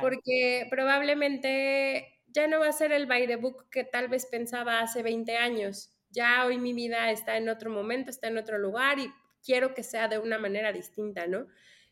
[0.00, 4.80] Porque probablemente ya no va a ser el by the book que tal vez pensaba
[4.80, 8.98] hace 20 años ya hoy mi vida está en otro momento, está en otro lugar
[8.98, 9.10] y
[9.44, 11.46] quiero que sea de una manera distinta, ¿no?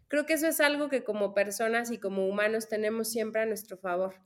[0.08, 3.78] Creo que eso es algo que como personas y como humanos tenemos siempre a nuestro
[3.78, 4.16] favor.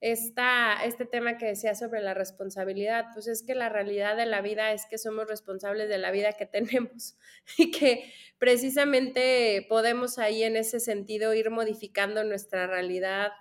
[0.00, 4.42] Esta, este tema que decía sobre la responsabilidad, pues es que la realidad de la
[4.42, 7.16] vida es que somos responsables de la vida que tenemos
[7.58, 13.32] y que precisamente podemos ahí en ese sentido ir modificando nuestra realidad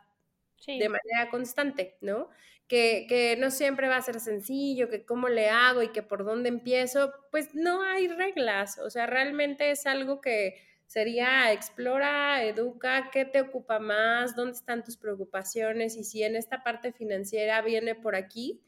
[0.67, 2.29] de manera constante, ¿no?
[2.67, 6.49] que, no siempre va a ser sencillo, que cómo le hago y que por dónde
[6.49, 10.55] empiezo, pues no hay reglas, o sea, realmente es algo que
[10.87, 16.63] sería explora, educa, qué te ocupa más, dónde están tus preocupaciones y si en esta
[16.63, 18.61] parte financiera viene por aquí,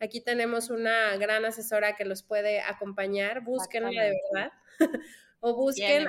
[0.00, 4.52] aquí tenemos una gran asesora que los puede acompañar, búsquenla de verdad.
[5.44, 6.06] O busquen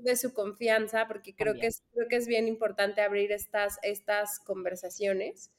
[0.00, 4.38] de su confianza, porque creo que, es, creo que es bien importante abrir estas, estas
[4.38, 5.50] conversaciones.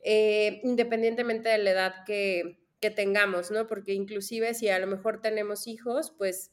[0.00, 3.66] Eh, independientemente de la edad que, tengamos, ¿no?
[3.66, 6.52] Porque inclusive si a lo mejor tenemos hijos, pues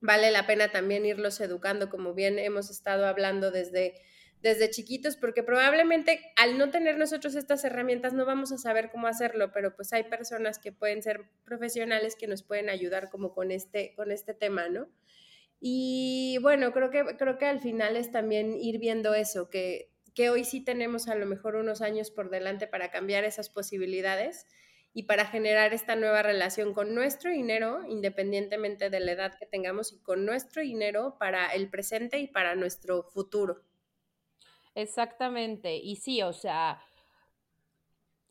[0.00, 4.00] vale la pena también irlos educando, como bien hemos estado hablando desde,
[4.42, 9.06] desde chiquitos, porque probablemente al no tener nosotros estas herramientas no vamos a saber cómo
[9.06, 13.50] hacerlo, pero pues hay personas que pueden ser profesionales que nos pueden ayudar como con
[13.50, 14.88] este, con este tema, ¿no?
[15.58, 20.30] Y bueno, creo que, creo que al final es también ir viendo eso, que que
[20.30, 24.46] hoy sí tenemos a lo mejor unos años por delante para cambiar esas posibilidades
[24.94, 29.92] y para generar esta nueva relación con nuestro dinero, independientemente de la edad que tengamos,
[29.92, 33.62] y con nuestro dinero para el presente y para nuestro futuro.
[34.76, 35.76] Exactamente.
[35.78, 36.78] Y sí, o sea,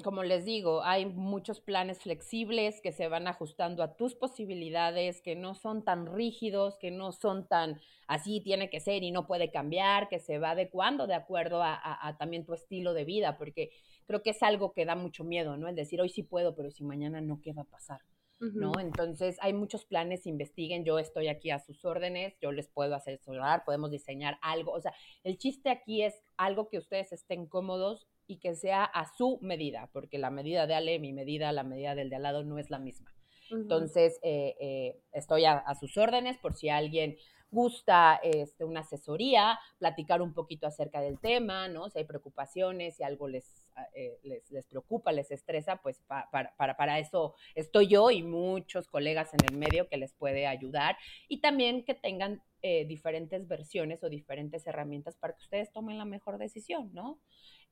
[0.04, 5.36] como les digo, hay muchos planes flexibles que se van ajustando a tus posibilidades, que
[5.36, 9.50] no son tan rígidos, que no son tan así tiene que ser y no puede
[9.52, 13.72] cambiar, que se va adecuando de acuerdo a, también tu estilo de vida, porque
[14.06, 15.68] creo que es algo que da mucho miedo, ¿no?
[15.68, 18.02] El decir hoy sí puedo, pero si mañana no, ¿qué va a pasar?
[18.40, 18.74] ¿No?
[18.80, 23.64] Entonces, hay muchos planes, investiguen, yo estoy aquí a sus órdenes, yo les puedo asesorar,
[23.66, 28.40] podemos diseñar algo, o sea, el chiste aquí es algo que ustedes estén cómodos y
[28.40, 32.10] que sea a su medida, porque la medida de Ale, mi medida, la medida del
[32.10, 33.14] de al lado no es la misma.
[33.52, 37.18] Entonces, eh, eh, estoy a, sus órdenes por si alguien
[37.52, 41.90] gusta este, una asesoría, platicar un poquito acerca del tema, ¿no?
[41.90, 46.56] Si hay preocupaciones, si algo les, ah, eh, les, les, preocupa, les estresa, pues para,
[46.56, 51.40] para, eso estoy yo y muchos colegas en el medio que les puede ayudar y
[51.40, 52.42] también que tengan
[52.88, 57.20] diferentes versiones o diferentes herramientas para que ustedes tomen la mejor decisión, ¿no?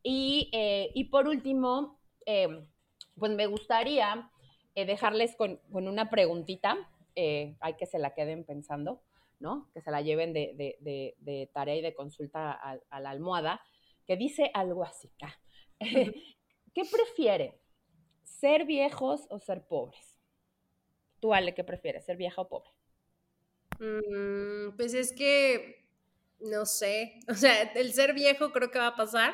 [0.03, 2.65] Eh, y, por último, eh,
[3.17, 4.29] pues me gustaría
[4.75, 6.77] eh, dejarles con, una preguntita,
[7.15, 9.01] hay que se la queden pensando,
[9.43, 9.69] ¿no?
[9.73, 13.61] Que se la lleven de, tarea y de consulta a, la almohada,
[14.07, 15.11] que dice algo así.
[15.21, 15.37] Ah,
[16.73, 17.53] ¿Qué prefieren?
[18.23, 20.17] ¿Ser viejos o ser pobres?
[21.19, 22.05] Tú, Ale, ¿qué prefieres?
[22.05, 22.71] ¿Ser vieja o pobre?
[23.79, 25.89] Mm, pues es que,
[26.39, 29.33] no sé, o sea, el ser viejo creo que va a pasar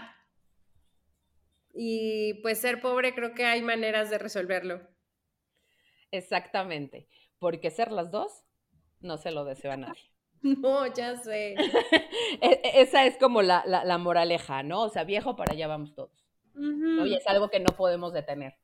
[1.72, 4.82] y pues ser pobre creo que hay maneras de resolverlo.
[6.10, 7.08] Exactamente,
[7.38, 8.49] porque ser las dos
[9.02, 10.02] no se lo deseo a nadie.
[10.42, 11.56] No, ya sé.
[12.42, 14.84] E, e, esa es como la, la, moraleja, ¿no?
[14.84, 16.26] O sea, viejo, para allá vamos todos.
[16.56, 18.56] Y es algo que no podemos detener.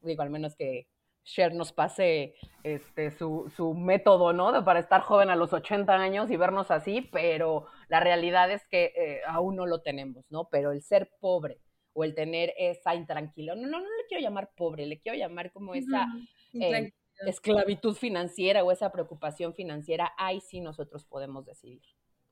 [0.00, 0.86] Digo, al menos que
[1.24, 4.64] Cher nos pase este, su, su, método, ¿no?
[4.64, 8.92] Para estar joven a los 80 años y vernos así, pero la realidad es que
[8.96, 10.48] eh, aún no lo tenemos, ¿no?
[10.50, 11.58] Pero el ser pobre,
[11.94, 13.56] o el tener esa intranquilidad.
[13.56, 16.06] No, no, no le quiero llamar pobre, le quiero llamar como esa
[16.54, 16.92] eh,
[17.26, 20.12] esclavitud financiera o esa preocupación financiera.
[20.16, 21.82] Ahí sí nosotros podemos decidir.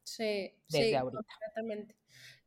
[0.03, 1.23] Sí, desde sí, ahorita.
[1.23, 1.97] completamente.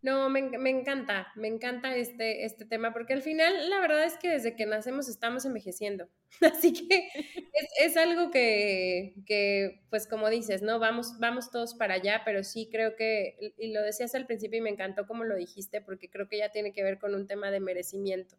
[0.02, 4.18] No, me, me, encanta, me encanta este, este tema, porque al final la verdad es
[4.18, 6.10] que desde que nacemos estamos envejeciendo.
[6.42, 7.08] Así que
[7.54, 10.78] es, es algo que, que, pues como dices, ¿no?
[10.80, 14.62] Vamos, vamos todos para allá, pero sí creo que, y lo decías al principio y
[14.62, 17.50] me encantó como lo dijiste, porque creo que ya tiene que ver con un tema
[17.50, 18.36] de merecimiento.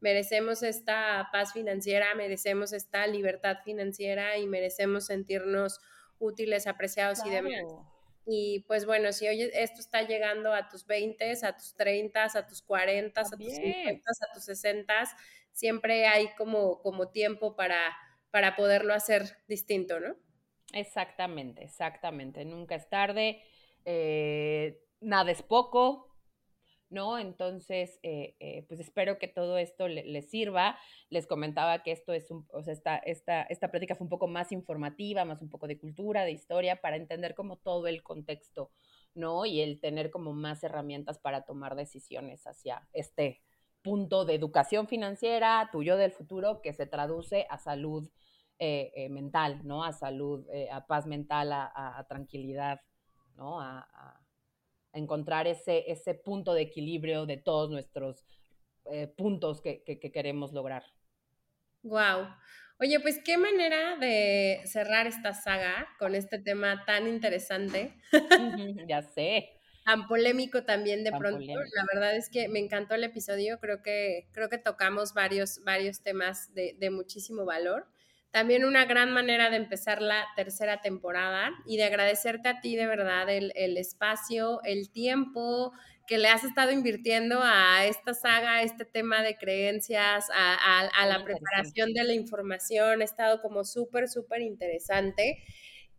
[0.00, 5.80] Merecemos esta paz financiera, merecemos esta libertad financiera y merecemos sentirnos
[6.18, 7.48] útiles, apreciados claro.
[7.48, 7.74] y demás.
[8.26, 12.46] Y pues bueno, si hoy esto está llegando a tus 20, a tus 30, a
[12.46, 13.50] tus 40, También.
[13.50, 14.94] a tus 50, a tus 60,
[15.52, 17.96] siempre hay como, como tiempo para,
[18.32, 20.16] para poderlo hacer distinto, ¿no?
[20.72, 22.44] Exactamente, exactamente.
[22.44, 23.42] Nunca es tarde,
[23.84, 26.08] eh, nada es poco,
[26.88, 27.18] ¿no?
[27.18, 30.78] Entonces, eh, eh, pues espero que todo esto les le sirva.
[31.10, 34.28] Les comentaba que esto es un, o sea, esta, esta, esta plática fue un poco
[34.28, 38.70] más informativa, más un poco de cultura, de historia, para entender como todo el contexto,
[39.14, 39.46] ¿no?
[39.46, 43.42] Y el tener como más herramientas para tomar decisiones hacia este
[43.82, 48.08] punto de educación financiera, tuyo del futuro, que se traduce a salud
[48.58, 49.84] eh, mental, ¿no?
[49.84, 52.80] A salud, a paz mental, a, tranquilidad,
[53.36, 53.60] ¿no?
[53.60, 54.25] A,
[54.96, 58.24] encontrar ese, ese punto de equilibrio de todos nuestros
[58.90, 60.84] eh, puntos que, que, que, queremos lograr.
[61.82, 62.28] Wow.
[62.78, 67.94] Oye, pues qué manera de cerrar esta saga con este tema tan interesante.
[68.86, 69.50] ya sé.
[69.84, 71.38] Tan polémico también de tan pronto.
[71.38, 71.60] Polémico.
[71.74, 73.58] La verdad es que me encantó el episodio.
[73.60, 77.86] Creo que, creo que tocamos varios, varios temas de, de muchísimo valor.
[78.30, 82.86] También una gran manera de empezar la tercera temporada y de agradecerte a ti de
[82.86, 85.72] verdad el, el, espacio, el tiempo
[86.06, 90.86] que le has estado invirtiendo a esta saga, a este tema de creencias, a, a,
[90.86, 93.00] a la preparación de la información.
[93.00, 95.42] Ha estado como súper, súper interesante.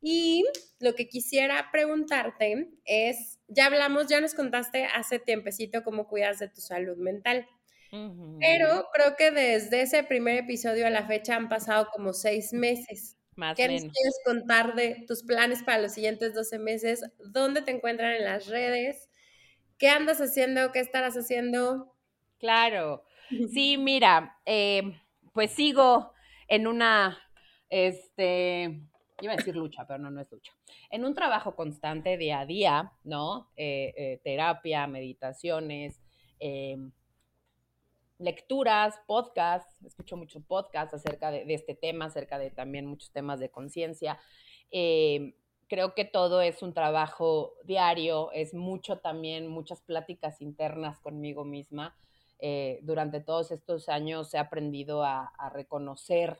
[0.01, 0.45] Y
[0.79, 6.49] lo que quisiera preguntarte es, ya hablamos, ya nos contaste hace tiempecito cómo cuidas de
[6.49, 7.47] tu salud mental.
[7.91, 13.17] Pero creo que desde ese primer episodio a la fecha han pasado como seis meses.
[13.35, 17.03] Más ¿Qué nos quieres contar de tus planes para los siguientes 12 meses?
[17.19, 19.09] ¿Dónde te encuentran en las redes?
[19.77, 20.71] ¿Qué andas haciendo?
[20.71, 21.95] ¿Qué estarás haciendo?
[22.39, 23.03] Claro.
[23.53, 24.81] Sí, mira, eh,
[25.33, 26.13] pues sigo
[26.47, 27.17] en una,
[27.69, 28.81] este,
[29.21, 30.53] iba a decir lucha, pero no, no es lucha.
[30.89, 33.51] En un trabajo constante día a día, ¿no?
[33.55, 36.01] Eh, eh, terapia, meditaciones,
[36.39, 36.77] eh,
[38.19, 43.49] lecturas, podcasts, escucho mucho podcast acerca de, este tema, acerca de también muchos temas de
[43.49, 44.19] conciencia.
[44.71, 45.35] Eh,
[45.67, 51.95] creo que todo es un trabajo diario, es mucho también, muchas pláticas internas conmigo misma.
[52.39, 56.39] Eh, durante todos estos años he aprendido a, a, reconocer,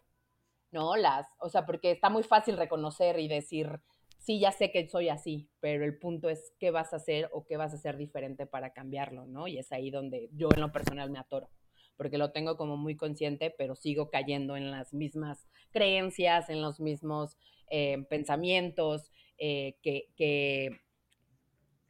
[0.72, 0.96] ¿no?
[0.96, 3.82] Las, o sea, porque está muy fácil reconocer y decir,
[4.20, 7.46] sí, ya sé que soy así, pero el punto es qué vas a hacer o
[7.46, 9.48] qué vas a hacer diferente para cambiarlo, ¿no?
[9.48, 11.50] Y es ahí donde yo en lo personal me atoro
[11.98, 16.80] porque lo tengo como muy consciente, pero sigo cayendo en las mismas creencias, en los
[16.80, 17.38] mismos
[17.70, 20.80] eh, pensamientos eh, que, que,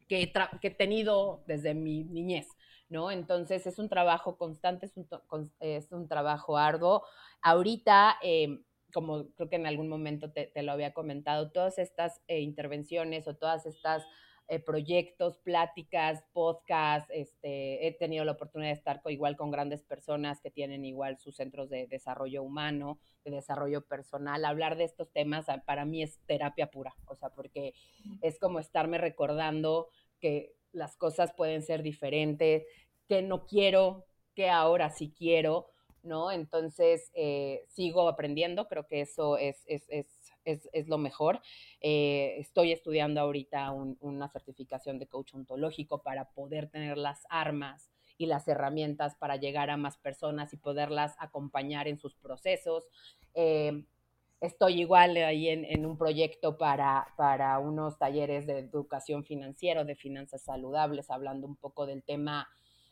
[0.08, 0.32] que,
[0.62, 2.48] he tenido desde mi niñez,
[2.90, 3.12] ¿no?
[3.12, 7.04] Entonces es un trabajo constante, es un, es un trabajo arduo.
[7.42, 8.62] Ahorita, eh,
[8.94, 13.36] como creo que en algún momento te, te lo había comentado, todas estas intervenciones o
[13.36, 14.04] todas estas
[14.50, 19.84] eh, proyectos, pláticas, podcasts, este, he tenido la oportunidad de estar con, igual con grandes
[19.84, 24.46] personas que tienen igual sus centros de desarrollo humano, de desarrollo personal.
[24.46, 27.74] Hablar de estos temas ah, para mí es terapia pura, o sea, porque
[28.22, 29.90] es como estarme recordando
[30.20, 32.64] que las cosas pueden ser diferentes,
[33.08, 35.72] que no quiero, que ahora sí quiero,
[36.04, 36.32] ¿no?
[36.32, 41.42] Entonces, eh, sigo aprendiendo, creo que eso es, es, es es, es lo mejor.
[41.82, 47.92] Eh, estoy estudiando ahorita un, una certificación de coach ontológico para poder tener las armas
[48.18, 52.88] y las herramientas para llegar a más personas y poderlas acompañar en sus procesos.
[53.36, 53.84] Eh,
[54.40, 59.96] estoy igual ahí en, en un proyecto para, para, unos talleres de educación financiera, de
[59.96, 62.48] finanzas saludables, hablando un poco del tema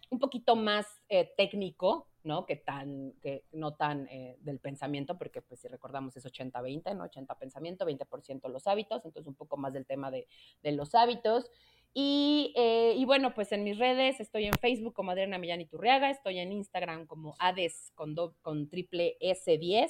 [0.09, 2.45] un poquito más eh, técnico, ¿no?
[2.45, 7.03] Que tan, que no tan eh, del pensamiento, porque pues si recordamos es 80-20, ¿no?
[7.03, 10.27] 80 pensamiento, 20% los hábitos, entonces un poco más del tema de,
[10.63, 11.49] de los hábitos.
[11.93, 16.09] Y, eh, y, bueno, pues en mis redes estoy en Facebook como Adriana Millán Iturriaga,
[16.09, 19.89] estoy en Instagram como Ades con, do, con triple S10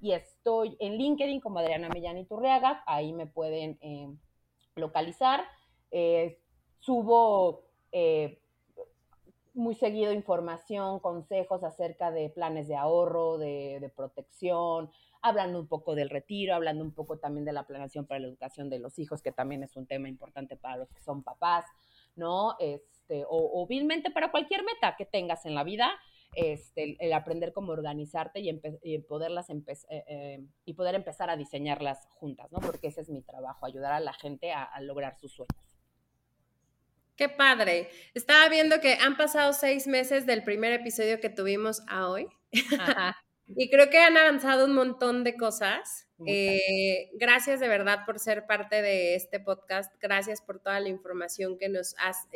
[0.00, 3.78] y estoy en LinkedIn como Adriana Millán Iturriaga, ahí me pueden
[4.74, 5.44] localizar.
[6.80, 7.68] Subo
[9.54, 14.90] muy seguido información, consejos acerca de planes de ahorro, de, de protección,
[15.22, 18.68] hablando un poco del retiro, hablando un poco también de la planeación para la educación
[18.68, 21.64] de los hijos, que también es un tema importante para los que son papás,
[22.14, 22.56] ¿no?
[22.58, 23.68] Este, o, o
[24.12, 25.92] para cualquier meta que tengas en la vida,
[26.34, 32.50] este, el aprender cómo organizarte y, poderlas eh, eh, y poder empezar a diseñarlas juntas,
[32.50, 32.60] ¿no?
[32.60, 35.73] Porque ese es mi trabajo, ayudar a la gente a, lograr sus sueños.
[37.16, 37.88] Qué padre.
[38.14, 42.26] Estaba viendo que han pasado seis meses del primer episodio que tuvimos a hoy.
[43.46, 46.08] y creo que han avanzado un montón de cosas.
[46.26, 49.92] Eh, gracias de verdad por ser parte de este podcast.
[50.00, 52.28] Gracias por toda la información que nos has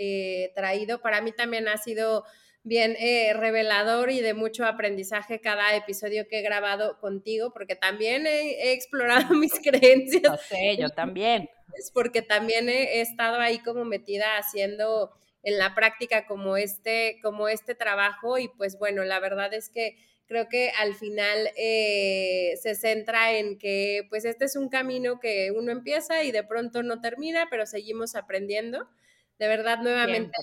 [0.55, 1.01] traído.
[1.01, 2.25] Para mí también ha sido
[2.69, 8.27] bien eh, revelador y de mucho aprendizaje cada episodio que he grabado contigo, porque también
[8.27, 10.23] he, explorado mis creencias.
[10.23, 11.49] No sé, yo también.
[11.77, 15.11] Es porque también he, estado ahí como metida haciendo
[15.43, 19.97] en la práctica como este, como este trabajo y pues bueno, la verdad es que
[20.27, 25.53] creo que al final eh, se centra en que pues este es un camino que
[25.53, 28.89] uno empieza y de pronto no termina, pero seguimos aprendiendo.
[29.39, 30.37] De verdad, nuevamente,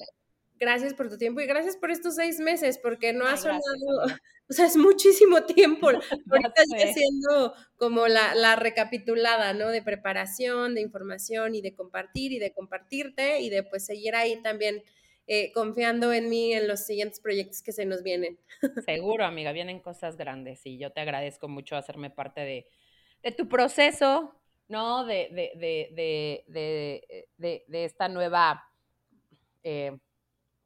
[0.60, 3.62] gracias por tu tiempo y gracias por estos seis meses, porque no ha sonado,
[4.50, 5.90] o sea, es muchísimo tiempo.
[6.32, 9.70] Ahorita estoy siendo como la, recapitulada, ¿no?
[9.70, 14.42] De preparación, de información y de compartir y de compartirte y de pues seguir ahí
[14.42, 14.84] también
[15.28, 18.40] eh, confiando en mí en los siguientes proyectos que se nos vienen.
[18.86, 22.68] Seguro, amiga, vienen cosas grandes y yo te agradezco mucho hacerme parte de,
[23.36, 24.36] tu proceso,
[24.68, 25.06] ¿no?
[25.06, 28.64] De, de, de esta nueva...
[29.64, 29.98] Eh,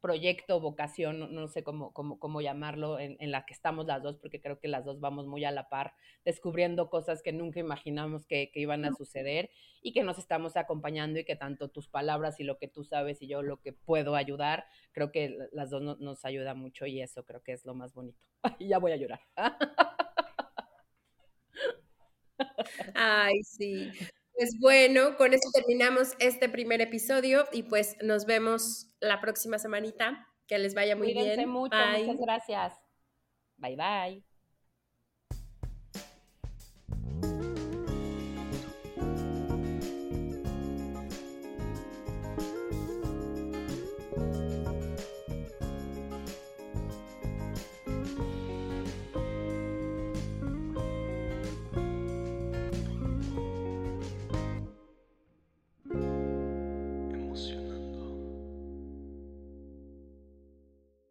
[0.00, 4.40] proyecto, vocación, no, sé cómo, cómo, cómo llamarlo, en, la que estamos las dos, porque
[4.40, 5.94] creo que las dos vamos muy a la par,
[6.24, 9.50] descubriendo cosas que nunca imaginamos que, iban a suceder
[9.82, 13.22] y que nos estamos acompañando y que tanto tus palabras y lo que tú sabes
[13.22, 17.24] y yo lo que puedo ayudar, creo que las dos nos ayuda mucho y eso
[17.24, 18.18] creo que es lo más bonito.
[18.58, 19.20] Y ya voy a llorar.
[22.94, 23.92] Ay, sí.
[24.40, 30.26] Pues bueno, con eso terminamos este primer episodio y pues nos vemos la próxima semanita.
[30.46, 31.50] Que les vaya muy Cuídense bien.
[31.50, 32.80] mucho, muchas gracias.
[33.58, 34.29] Bye bye.